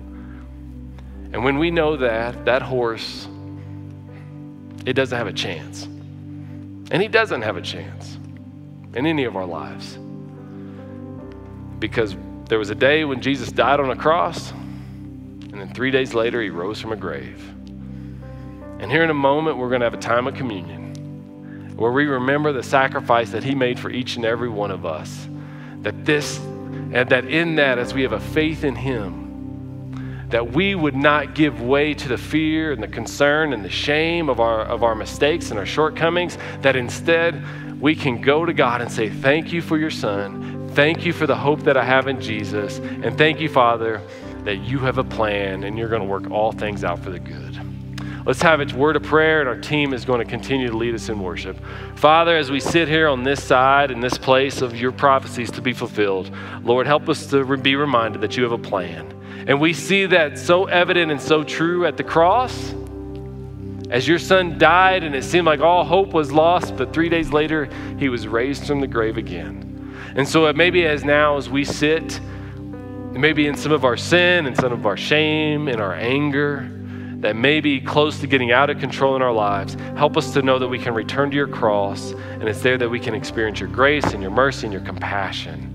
And 1.32 1.42
when 1.44 1.58
we 1.58 1.70
know 1.70 1.96
that, 1.96 2.44
that 2.44 2.62
horse, 2.62 3.26
it 4.86 4.92
doesn't 4.92 5.16
have 5.16 5.26
a 5.26 5.32
chance. 5.32 5.84
And 6.90 7.00
he 7.00 7.08
doesn't 7.08 7.42
have 7.42 7.56
a 7.56 7.62
chance 7.62 8.18
in 8.94 9.06
any 9.06 9.24
of 9.24 9.36
our 9.36 9.46
lives. 9.46 9.98
Because 11.84 12.16
there 12.48 12.58
was 12.58 12.70
a 12.70 12.74
day 12.74 13.04
when 13.04 13.20
Jesus 13.20 13.52
died 13.52 13.78
on 13.78 13.90
a 13.90 13.94
cross, 13.94 14.52
and 14.52 15.52
then 15.52 15.74
three 15.74 15.90
days 15.90 16.14
later, 16.14 16.40
he 16.40 16.48
rose 16.48 16.80
from 16.80 16.92
a 16.92 16.96
grave. 16.96 17.46
And 18.78 18.90
here 18.90 19.04
in 19.04 19.10
a 19.10 19.14
moment, 19.14 19.58
we're 19.58 19.68
going 19.68 19.82
to 19.82 19.84
have 19.84 19.92
a 19.92 19.98
time 19.98 20.26
of 20.26 20.34
communion 20.34 21.74
where 21.76 21.92
we 21.92 22.06
remember 22.06 22.54
the 22.54 22.62
sacrifice 22.62 23.32
that 23.32 23.44
he 23.44 23.54
made 23.54 23.78
for 23.78 23.90
each 23.90 24.16
and 24.16 24.24
every 24.24 24.48
one 24.48 24.70
of 24.70 24.86
us. 24.86 25.28
That 25.82 26.06
this, 26.06 26.38
and 26.38 27.06
that 27.10 27.26
in 27.26 27.56
that, 27.56 27.76
as 27.76 27.92
we 27.92 28.00
have 28.00 28.12
a 28.12 28.20
faith 28.20 28.64
in 28.64 28.76
him, 28.76 30.26
that 30.30 30.52
we 30.52 30.74
would 30.74 30.96
not 30.96 31.34
give 31.34 31.60
way 31.60 31.92
to 31.92 32.08
the 32.08 32.16
fear 32.16 32.72
and 32.72 32.82
the 32.82 32.88
concern 32.88 33.52
and 33.52 33.62
the 33.62 33.68
shame 33.68 34.30
of 34.30 34.40
our, 34.40 34.62
of 34.62 34.82
our 34.82 34.94
mistakes 34.94 35.50
and 35.50 35.58
our 35.58 35.66
shortcomings, 35.66 36.38
that 36.62 36.76
instead 36.76 37.44
we 37.78 37.94
can 37.94 38.22
go 38.22 38.46
to 38.46 38.54
God 38.54 38.80
and 38.80 38.90
say, 38.90 39.10
Thank 39.10 39.52
you 39.52 39.60
for 39.60 39.76
your 39.76 39.90
son. 39.90 40.63
Thank 40.74 41.06
you 41.06 41.12
for 41.12 41.28
the 41.28 41.36
hope 41.36 41.60
that 41.62 41.76
I 41.76 41.84
have 41.84 42.08
in 42.08 42.20
Jesus. 42.20 42.78
And 42.78 43.16
thank 43.16 43.38
you, 43.38 43.48
Father, 43.48 44.02
that 44.42 44.56
you 44.56 44.80
have 44.80 44.98
a 44.98 45.04
plan 45.04 45.62
and 45.62 45.78
you're 45.78 45.88
going 45.88 46.02
to 46.02 46.08
work 46.08 46.32
all 46.32 46.50
things 46.50 46.82
out 46.82 46.98
for 46.98 47.10
the 47.10 47.20
good. 47.20 47.60
Let's 48.26 48.42
have 48.42 48.60
its 48.60 48.72
word 48.72 48.96
of 48.96 49.04
prayer, 49.04 49.38
and 49.38 49.48
our 49.48 49.60
team 49.60 49.92
is 49.92 50.04
going 50.04 50.18
to 50.18 50.24
continue 50.24 50.68
to 50.68 50.76
lead 50.76 50.94
us 50.94 51.10
in 51.10 51.20
worship. 51.20 51.60
Father, 51.94 52.36
as 52.36 52.50
we 52.50 52.58
sit 52.58 52.88
here 52.88 53.06
on 53.06 53.22
this 53.22 53.40
side, 53.44 53.92
in 53.92 54.00
this 54.00 54.18
place 54.18 54.62
of 54.62 54.74
your 54.74 54.90
prophecies 54.90 55.50
to 55.52 55.62
be 55.62 55.72
fulfilled, 55.72 56.34
Lord, 56.62 56.86
help 56.88 57.08
us 57.08 57.26
to 57.26 57.56
be 57.56 57.76
reminded 57.76 58.22
that 58.22 58.36
you 58.36 58.42
have 58.42 58.52
a 58.52 58.58
plan. 58.58 59.12
And 59.46 59.60
we 59.60 59.74
see 59.74 60.06
that 60.06 60.38
so 60.38 60.64
evident 60.64 61.12
and 61.12 61.20
so 61.20 61.44
true 61.44 61.86
at 61.86 61.96
the 61.96 62.04
cross. 62.04 62.74
As 63.90 64.08
your 64.08 64.18
son 64.18 64.58
died 64.58 65.04
and 65.04 65.14
it 65.14 65.22
seemed 65.22 65.46
like 65.46 65.60
all 65.60 65.84
hope 65.84 66.14
was 66.14 66.32
lost, 66.32 66.76
but 66.76 66.92
three 66.92 67.10
days 67.10 67.30
later, 67.30 67.68
he 67.98 68.08
was 68.08 68.26
raised 68.26 68.66
from 68.66 68.80
the 68.80 68.88
grave 68.88 69.18
again. 69.18 69.73
And 70.16 70.28
so 70.28 70.52
maybe 70.52 70.86
as 70.86 71.04
now, 71.04 71.36
as 71.36 71.48
we 71.50 71.64
sit 71.64 72.20
maybe 73.12 73.46
in 73.46 73.56
some 73.56 73.72
of 73.72 73.84
our 73.84 73.96
sin 73.96 74.46
and 74.46 74.56
some 74.56 74.72
of 74.72 74.86
our 74.86 74.96
shame 74.96 75.68
and 75.68 75.80
our 75.80 75.94
anger 75.94 76.68
that 77.20 77.36
may 77.36 77.60
be 77.60 77.80
close 77.80 78.20
to 78.20 78.26
getting 78.26 78.52
out 78.52 78.70
of 78.70 78.78
control 78.78 79.16
in 79.16 79.22
our 79.22 79.32
lives, 79.32 79.74
help 79.96 80.16
us 80.16 80.32
to 80.34 80.42
know 80.42 80.58
that 80.58 80.68
we 80.68 80.78
can 80.78 80.92
return 80.94 81.30
to 81.30 81.36
your 81.36 81.48
cross 81.48 82.12
and 82.12 82.44
it's 82.44 82.60
there 82.60 82.76
that 82.76 82.88
we 82.88 83.00
can 83.00 83.14
experience 83.14 83.60
your 83.60 83.68
grace 83.68 84.04
and 84.12 84.20
your 84.20 84.30
mercy 84.30 84.66
and 84.66 84.72
your 84.72 84.82
compassion. 84.82 85.70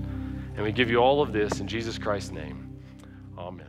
And 0.54 0.64
we 0.64 0.72
give 0.72 0.90
you 0.90 0.98
all 0.98 1.22
of 1.22 1.32
this 1.32 1.60
in 1.60 1.66
Jesus 1.66 1.98
Christ's 1.98 2.30
name. 2.30 2.78
Amen. 3.36 3.66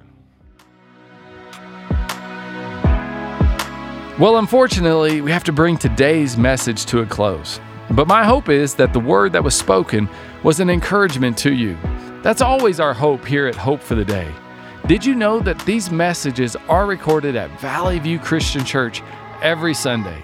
Well, 4.19 4.37
unfortunately, 4.37 5.21
we 5.21 5.31
have 5.31 5.45
to 5.45 5.51
bring 5.51 5.77
today's 5.77 6.37
message 6.37 6.85
to 6.87 6.99
a 6.99 7.05
close. 7.05 7.59
But 7.93 8.07
my 8.07 8.23
hope 8.23 8.47
is 8.47 8.75
that 8.75 8.93
the 8.93 8.99
word 8.99 9.33
that 9.33 9.43
was 9.43 9.53
spoken 9.53 10.07
was 10.43 10.61
an 10.61 10.69
encouragement 10.69 11.37
to 11.39 11.53
you. 11.53 11.77
That's 12.23 12.41
always 12.41 12.79
our 12.79 12.93
hope 12.93 13.25
here 13.25 13.47
at 13.47 13.55
Hope 13.55 13.81
for 13.81 13.95
the 13.95 14.05
Day. 14.05 14.31
Did 14.87 15.05
you 15.05 15.13
know 15.13 15.39
that 15.41 15.59
these 15.65 15.91
messages 15.91 16.55
are 16.69 16.85
recorded 16.85 17.35
at 17.35 17.59
Valley 17.59 17.99
View 17.99 18.17
Christian 18.17 18.63
Church 18.63 19.03
every 19.41 19.73
Sunday? 19.73 20.23